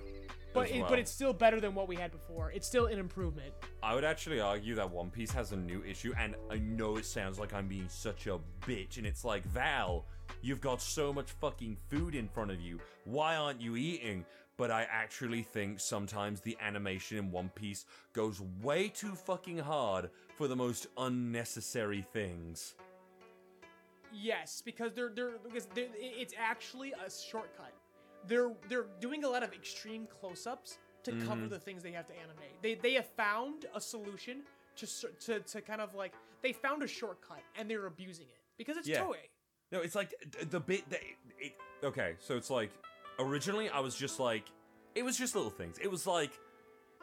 [0.52, 0.90] But it, well.
[0.90, 2.50] but it's still better than what we had before.
[2.50, 3.52] It's still an improvement.
[3.82, 7.04] I would actually argue that One Piece has a new issue, and I know it
[7.04, 10.06] sounds like I'm being such a bitch, and it's like, Val,
[10.42, 12.80] you've got so much fucking food in front of you.
[13.04, 14.24] Why aren't you eating?
[14.56, 20.10] But I actually think sometimes the animation in One Piece goes way too fucking hard
[20.36, 22.74] for the most unnecessary things.
[24.12, 27.72] Yes, because they're they're because they're, it's actually a shortcut.
[28.26, 31.48] They're they're doing a lot of extreme close-ups to cover Mm-hmm.
[31.48, 32.60] the things they have to animate.
[32.62, 34.42] They they have found a solution
[34.76, 34.86] to
[35.26, 36.12] to to kind of like
[36.42, 39.00] they found a shortcut and they're abusing it because it's Yeah.
[39.02, 39.16] Toei.
[39.72, 40.14] No, it's like
[40.50, 41.16] the bit that it,
[41.46, 41.52] it.
[41.84, 42.70] Okay, so it's like
[43.18, 44.44] originally I was just like,
[44.94, 45.78] it was just little things.
[45.80, 46.32] It was like,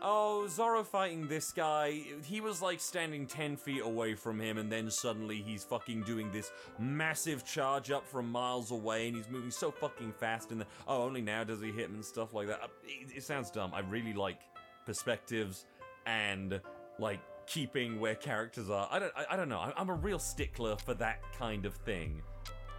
[0.02, 2.02] oh, Zoro fighting this guy.
[2.24, 6.32] He was like standing ten feet away from him, and then suddenly he's fucking doing
[6.32, 10.52] this massive charge up from miles away, and he's moving so fucking fast.
[10.52, 12.62] And the, oh, only now does he hit him and stuff like that.
[12.64, 13.74] Uh, It, it sounds dumb.
[13.74, 14.40] I really like
[14.86, 15.66] perspectives
[16.06, 16.62] and
[17.00, 18.88] like keeping where characters are.
[18.92, 19.14] I don't.
[19.16, 19.72] I, I don't know.
[19.76, 22.22] I'm a real stickler for that kind of thing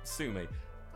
[0.05, 0.47] sue me.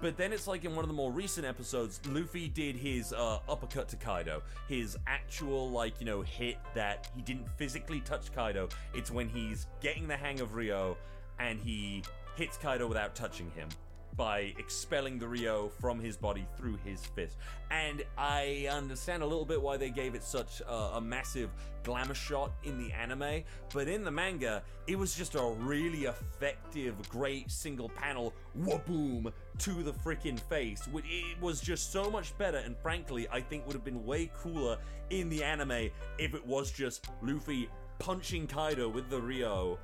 [0.03, 3.39] But then it's like in one of the more recent episodes, Luffy did his uh,
[3.49, 4.43] uppercut to Kaido.
[4.69, 8.69] His actual, like, you know, hit that he didn't physically touch Kaido.
[8.95, 10.97] It's when he's getting the hang of Ryou
[11.39, 12.03] and he
[12.35, 13.69] hits Kaido without touching him
[14.17, 17.37] by expelling the Ryou from his body through his fist.
[17.71, 21.51] And I understand a little bit why they gave it such a, a massive
[21.83, 23.43] glamour shot in the anime,
[23.73, 29.83] but in the manga, it was just a really effective, great single panel wha-boom to
[29.83, 30.89] the freaking face.
[30.95, 34.79] It was just so much better, and frankly, I think would have been way cooler
[35.11, 39.79] in the anime if it was just Luffy punching Kaido with the Ryou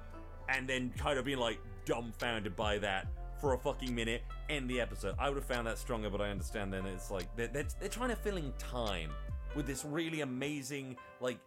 [0.49, 3.07] and then Kaido being like dumbfounded by that
[3.41, 5.15] for a fucking minute, end the episode.
[5.19, 7.89] I would have found that stronger, but I understand then it's like they're, they're, they're
[7.89, 9.11] trying to fill in time
[9.55, 11.39] with this really amazing, like,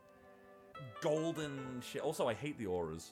[1.02, 2.02] golden shit.
[2.02, 3.12] Also, I hate the auras.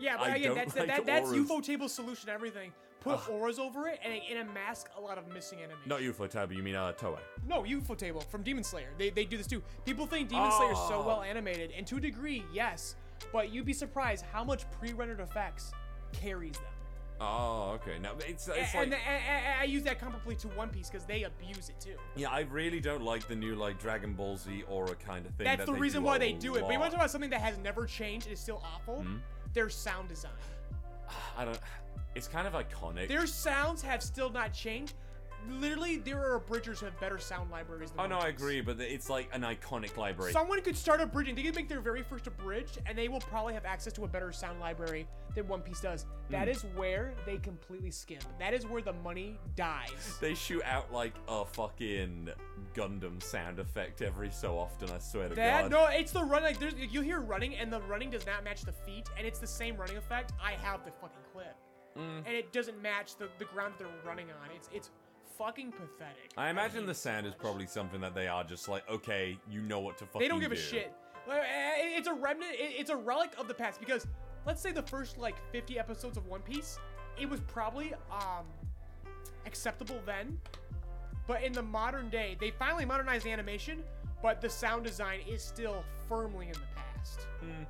[0.00, 1.48] Yeah, but I again, that's like that, that's auras.
[1.48, 2.72] Ufotable solution to everything.
[3.00, 3.30] Put Ugh.
[3.30, 5.82] auras over it and it, and it mask a lot of missing animation.
[5.88, 7.18] Not Ufotable, you mean uh, Toei.
[7.48, 8.90] No, Ufotable from Demon Slayer.
[8.96, 9.62] They, they do this too.
[9.84, 11.06] People think Demon Slayer is so Oh.
[11.06, 12.94] well animated, and to a degree, yes.
[13.32, 15.72] But you'd be surprised how much pre-rendered effects
[16.12, 16.71] carries them.
[17.24, 17.98] Oh, okay.
[18.00, 21.22] Now it's And, like and, and I use that comparably to One Piece because they
[21.22, 21.94] abuse it too.
[22.16, 25.44] yeah, I really don't like the new like Dragon Ball Z aura kind of thing.
[25.44, 26.62] That's that the reason why they do it.
[26.62, 29.02] But you want to talk about something that has never changed and is still awful?
[29.02, 29.16] Hmm?
[29.54, 30.32] Their sound design.
[31.38, 31.58] I don't.
[32.14, 33.08] It's kind of iconic.
[33.08, 34.94] Their sounds have still not changed.
[35.48, 38.80] Literally, there are abridgers who have better sound libraries than Oh no, I agree, but
[38.80, 40.32] it's like an iconic library.
[40.32, 41.34] Someone could start a abridging.
[41.34, 44.08] They could make their very first abridged, and they will probably have access to a
[44.08, 46.06] better sound library than One Piece does.
[46.30, 46.50] That Hmm.
[46.52, 48.24] is where they completely skimp.
[48.38, 50.16] That is where the money dies.
[50.20, 52.30] They shoot out like a fucking
[52.74, 54.90] Gundam sound effect every so often.
[54.90, 55.70] I swear to That God.
[55.70, 56.42] no, it's the run.
[56.42, 59.38] Like there's, you hear running, and the running does not match the feet, and it's
[59.38, 60.32] the same running effect.
[60.42, 61.56] I have the fucking clip,
[61.96, 62.18] Mm.
[62.26, 64.50] and it doesn't match the the ground they're running on.
[64.56, 64.90] It's it's
[65.38, 66.32] fucking pathetic.
[66.36, 69.80] I imagine the sound is probably something that they are just like, okay, you know
[69.80, 70.92] what to fucking They don't give a shit.
[71.28, 71.34] Uh,
[71.78, 72.52] It's a remnant.
[72.58, 74.06] It's a relic of the past because
[74.46, 76.78] let's say the first like 50 episodes of One Piece,
[77.20, 78.46] it was probably um
[79.46, 80.38] acceptable then,
[81.26, 83.82] but in the modern day, they finally modernized the animation,
[84.22, 87.26] but the sound design is still firmly in the past.
[87.40, 87.64] Hmm.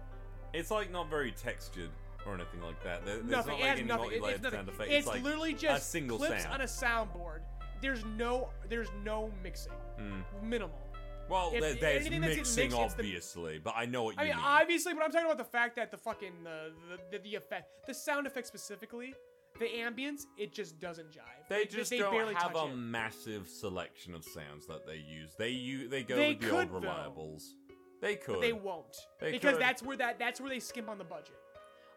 [0.52, 1.90] It's like not very textured
[2.26, 3.04] or anything like that.
[3.04, 3.58] There, there's nothing.
[3.58, 4.10] not it has nothing.
[4.12, 4.50] it- It's nothing.
[4.58, 4.90] sound effect.
[4.90, 6.54] It's, like literally just a single clips sound.
[6.54, 7.40] on a soundboard.
[7.82, 8.48] There's no.
[8.68, 9.72] There's no mixing.
[9.98, 10.20] Hmm.
[10.48, 10.78] Minimal.
[11.28, 14.32] Well, if- there, there's mixing, mixed, it's the- obviously, but I know what you mean.
[14.32, 14.44] I mean, mean.
[14.60, 16.50] obviously, but I'm talking about the fact that the fucking uh,
[17.10, 19.14] the, the the effect, the sound effect specifically,
[19.58, 21.48] the ambience, it just doesn't jive.
[21.48, 22.74] They just they don't barely have a it.
[22.76, 25.34] massive selection of sounds that they use.
[25.38, 26.88] They use they go They with the could, old though.
[26.88, 27.42] reliables.
[28.00, 28.34] They could.
[28.34, 29.62] But they won't They because could.
[29.62, 31.36] that's where that that's where they skimp on the budget.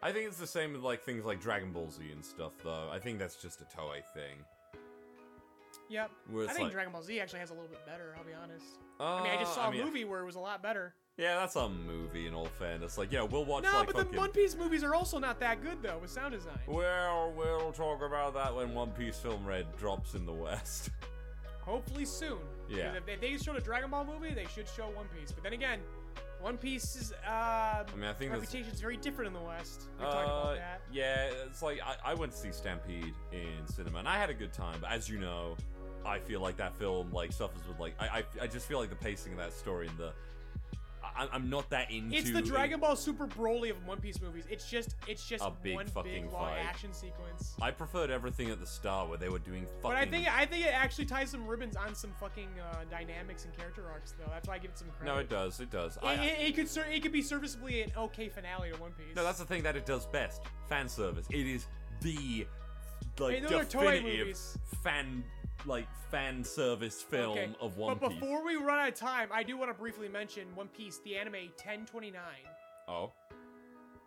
[0.02, 2.88] I think it's the same with like things like Dragon Ball Z and stuff, though.
[2.92, 4.38] I think that's just a Toei thing.
[5.88, 6.10] Yep.
[6.30, 8.14] Where I it's think like- Dragon Ball Z actually has a little bit better.
[8.18, 8.64] I'll be honest.
[8.98, 10.94] Uh, I mean, I just saw a mean, movie where it was a lot better.
[11.18, 12.26] Yeah, that's a movie.
[12.26, 14.12] In all fairness, like yeah, we'll watch no, like but fucking.
[14.12, 16.58] the One Piece movies are also not that good though with sound design.
[16.66, 20.90] Well, we'll talk about that when One Piece Film Red drops in the West.
[21.62, 22.38] Hopefully soon.
[22.68, 22.92] Yeah.
[22.92, 25.32] Because If, if they showed a Dragon Ball movie, they should show One Piece.
[25.32, 25.80] But then again,
[26.40, 29.84] One Piece's uh, I mean, I think that's reputation is very different in the West.
[29.98, 30.80] We talked Uh, about that.
[30.92, 34.34] yeah, it's like I, I went to see Stampede in cinema, and I had a
[34.34, 34.76] good time.
[34.80, 35.56] But as you know,
[36.06, 38.90] I feel like that film like suffers with like I I, I just feel like
[38.90, 40.12] the pacing of that story and the
[41.16, 42.14] I, I'm not that into.
[42.14, 42.42] It's the.
[42.42, 44.44] Dragon Ball Super Broly of One Piece movies.
[44.50, 46.58] It's just it's just A big one fucking big long fight.
[46.64, 47.54] action sequence.
[47.60, 49.80] I preferred everything at the start where they were doing fucking.
[49.82, 53.44] But I think I think it actually ties some ribbons on some fucking uh, dynamics
[53.46, 54.30] and character arcs though.
[54.30, 55.12] That's why I give it some credit.
[55.14, 55.58] no, it does.
[55.60, 55.96] It does.
[55.96, 58.92] It, I, it, it could ser- it could be serviceably an okay finale to One
[58.92, 59.16] Piece.
[59.16, 60.42] no, that's the thing that it does best.
[60.68, 61.26] Fan service.
[61.30, 61.66] It is
[62.02, 62.46] the
[63.18, 64.38] like Hey, those are Toei definitive
[64.82, 65.24] fan
[65.64, 68.20] like fan service film Okay, of One But Piece.
[68.20, 71.16] before we run out of time, I do want to briefly mention One Piece, the
[71.16, 72.22] anime 1029.
[72.88, 73.12] oh,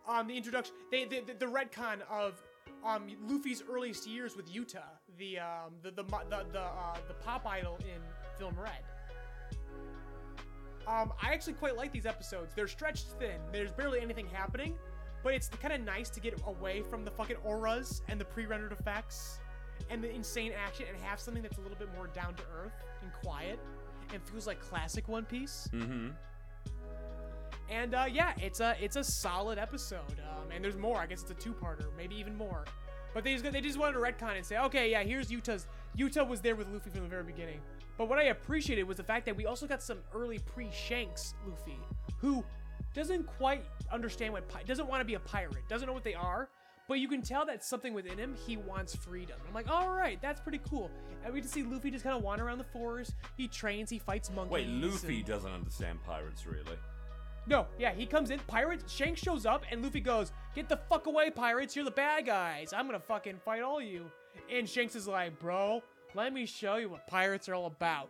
[0.08, 2.42] Um, the introduction, they, the, the, the retcon of
[2.86, 4.84] um Luffy's earliest years with Uta,
[5.18, 8.00] the um the the the the, uh, the pop idol in
[8.38, 8.84] film Red.
[10.88, 12.54] Um, I actually quite like these episodes.
[12.56, 13.40] They're stretched thin.
[13.52, 14.76] There's barely anything happening,
[15.24, 18.72] but it's kind of nice to get away from the fucking auras and the pre-rendered
[18.72, 19.40] effects
[19.90, 22.74] and the insane action and have something that's a little bit more down to earth
[23.02, 23.60] and quiet
[24.14, 25.70] and feels like classic One Piece.
[25.74, 26.10] mm-hmm.
[27.70, 30.20] And uh, yeah, it's a it's a solid episode.
[30.28, 30.98] Um, and there's more.
[30.98, 32.66] I guess it's a two-parter, maybe even more.
[33.14, 35.68] But they just they just wanted to retcon and say, okay, yeah, here's Uta's.
[35.96, 37.60] Utah was there with Luffy from the very beginning.
[37.98, 41.80] But what I appreciated was the fact that we also got some early pre-Shanks Luffy,
[42.18, 42.44] who
[42.94, 46.14] doesn't quite understand what pi- doesn't want to be a pirate, doesn't know what they
[46.14, 46.50] are.
[46.90, 49.38] But you can tell that something within him, he wants freedom.
[49.48, 50.90] I'm like, all right, that's pretty cool.
[51.24, 53.14] And we get to see Luffy just kind of wander around the forest.
[53.38, 54.52] He trains, he fights monkeys.
[54.52, 56.78] Wait, Luffy and- doesn't understand pirates really.
[57.48, 58.40] no, yeah, he comes in.
[58.48, 58.92] Pirates.
[58.92, 61.76] Shanks shows up, and Luffy goes, "Get the fuck away, pirates!
[61.76, 62.74] You're the bad guys.
[62.74, 64.12] I'm gonna fucking fight all you."
[64.52, 65.82] And Shanks is like, "Bro,
[66.16, 68.10] let me show you what pirates are all about."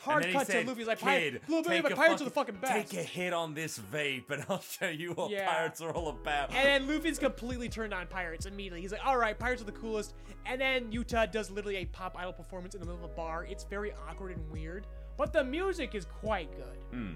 [0.00, 2.82] Hard cut said, to Luffy's like, Kid, "Pirate, little but pirates are the fucking- fucking
[2.82, 5.46] best." Take a hit on this vape, and I'll show you what Yeah.
[5.46, 6.54] pirates are all about.
[6.54, 8.80] And then Luffy's completely turned on pirates immediately.
[8.80, 10.14] He's like, all right, pirates are the coolest.
[10.46, 13.44] And then Uta does literally a pop idol performance in the middle of a bar.
[13.44, 14.86] It's very awkward and weird,
[15.18, 16.78] but the music is quite good.
[16.92, 17.12] Hmm.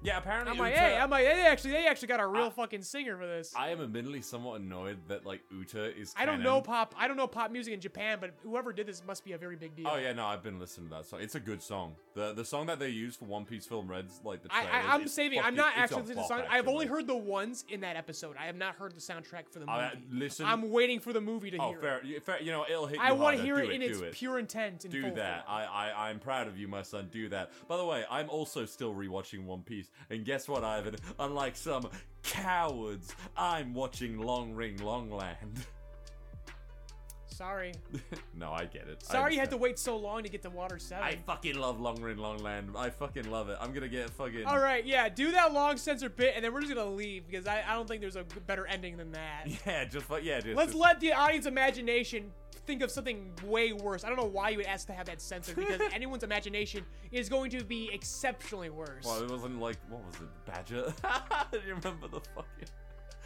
[0.00, 0.52] Yeah, apparently.
[0.52, 2.82] I'm like, Uta- hey, I'm like, they actually, they actually got a real I- fucking
[2.82, 3.52] singer for this.
[3.56, 6.14] I am admittedly somewhat annoyed that like Uta is.
[6.16, 6.94] I don't know pop.
[6.96, 9.56] I don't know pop music in Japan, but whoever did this must be a very
[9.56, 9.88] big deal.
[9.90, 11.20] Oh yeah, no, I've been listening to that song.
[11.20, 11.94] It's a good song.
[12.14, 14.48] The the song that they used for One Piece Film Red's like the.
[14.52, 15.40] I, I, I'm it's saving.
[15.42, 16.42] I'm not actually listening to the song.
[16.48, 18.36] I've only heard the ones in that episode.
[18.38, 19.78] I have not heard the soundtrack for the movie.
[19.78, 22.24] Uh, listen- I'm waiting for the movie to Oh, hear fair, it.
[22.24, 22.40] fair.
[22.40, 23.00] You know, it'll hit.
[23.00, 24.12] I want to hear do it in its it.
[24.12, 24.84] pure intent.
[24.84, 25.44] In do that.
[25.46, 25.58] form.
[25.58, 27.08] I, I I'm proud of you, my son.
[27.10, 27.50] Do that.
[27.66, 30.96] By the way, I'm also still rewatching One Piece, and guess what, Ivan?
[31.18, 31.88] Unlike some
[32.22, 35.66] cowards, I'm watching Long Ring Long Land.
[37.38, 37.72] Sorry.
[38.34, 39.04] no, I get it.
[39.04, 41.04] Sorry you had to wait so long to get to Water Seven.
[41.04, 42.70] I fucking love Long Ring Long Land.
[42.76, 43.56] I fucking love it.
[43.60, 44.44] I'm gonna get fucking.
[44.44, 47.46] All right, yeah, do that long censored bit, and then we're just gonna leave because
[47.46, 49.44] I, I don't think there's a better ending than that.
[49.66, 50.56] Yeah, just yeah, just.
[50.56, 52.32] Let's just- let the audience imagination
[52.68, 54.04] think of something way worse.
[54.04, 57.30] I don't know why you would ask to have that censored because anyone's imagination is
[57.30, 59.04] going to be exceptionally worse.
[59.04, 60.92] Well, it wasn't like what was it, Badger?
[61.50, 62.68] Do you remember the fucking?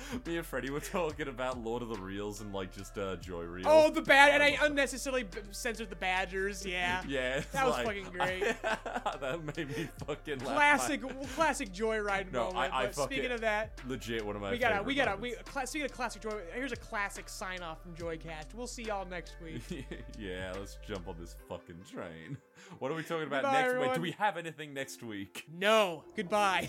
[0.27, 3.43] Me and Freddie were talking about Lord of the Reels and like just uh, Joy
[3.43, 3.67] Reels.
[3.69, 6.65] Oh, the bad, and I unnecessarily b- censored the Badgers.
[6.73, 8.43] Yeah, yeah, that was like- fucking great.
[8.63, 10.47] that made me fucking laugh.
[10.87, 11.03] classic,
[11.35, 12.73] classic joyride No, moment.
[12.73, 14.51] I- I but speaking of that, Legit one of my.
[14.53, 15.37] we gotta, we gotta, moments.
[15.39, 15.45] we.
[15.45, 18.55] Cla- speaking of classic joy, here's a classic sign off from Joycast.
[18.55, 19.87] We'll see y'all next week.
[20.19, 22.37] yeah, let's jump on this fucking train.
[22.79, 23.95] What are we talking about Goodbye, next week?
[23.95, 25.45] Do we have anything next week?
[25.53, 26.69] no, goodbye.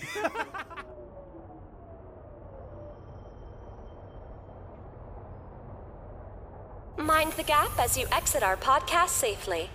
[6.98, 9.72] Mind the gap as you exit our podcast safely.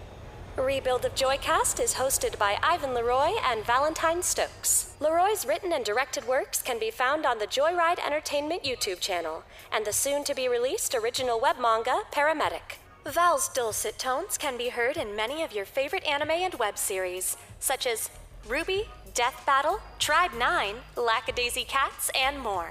[0.57, 4.95] Rebuild of Joycast is hosted by Ivan Leroy and Valentine Stokes.
[5.01, 9.43] Leroy's written and directed works can be found on the Joyride Entertainment YouTube channel
[9.73, 12.79] and the soon to be released original web manga, Paramedic.
[13.05, 17.37] Val's dulcet tones can be heard in many of your favorite anime and web series,
[17.59, 18.11] such as
[18.47, 22.71] RWBY, Death Battle, Tribe 9, Lackadaisy Cats, and more.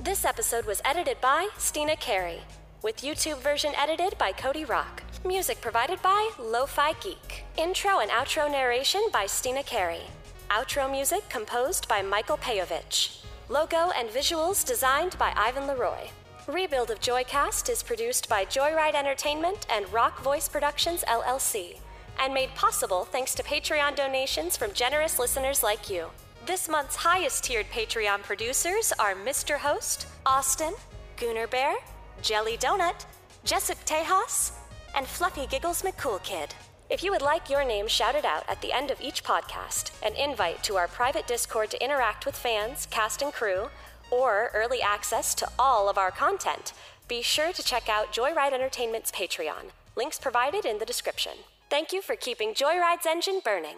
[0.00, 2.42] This episode was edited by Steena Carey.
[2.80, 5.02] With YouTube version edited by Cody Rock.
[5.24, 7.44] Music provided by Lo-Fi Geek.
[7.56, 10.02] Intro and outro narration by Steena Carey.
[10.48, 13.24] Outro music composed by Michael Peyovich.
[13.48, 16.10] Logo and visuals designed by Ivan Leroy.
[16.46, 21.80] Rebuild of Joycast is produced by Joyride Entertainment and Rock Voice Productions LLC,
[22.20, 26.06] and made possible thanks to Patreon donations from generous listeners like you.
[26.46, 29.58] This month's highest tiered Patreon producers are Mr.
[29.58, 30.74] Host, Austin,
[31.16, 31.74] Gooner Bear,
[32.22, 33.06] Jelly Donut,
[33.44, 34.52] Jessook Tejas,
[34.96, 36.54] and Fluffy Giggles McCool Kid.
[36.90, 40.16] If you would like your name shouted out at the end of each podcast, an
[40.16, 43.68] invite to our private Discord to interact with fans, cast, and crew,
[44.10, 46.72] or early access to all of our content,
[47.06, 49.70] be sure to check out Joyride Entertainment's Patreon.
[49.96, 51.32] Links provided in the description.
[51.68, 53.76] Thank you for keeping Joyride's engine burning.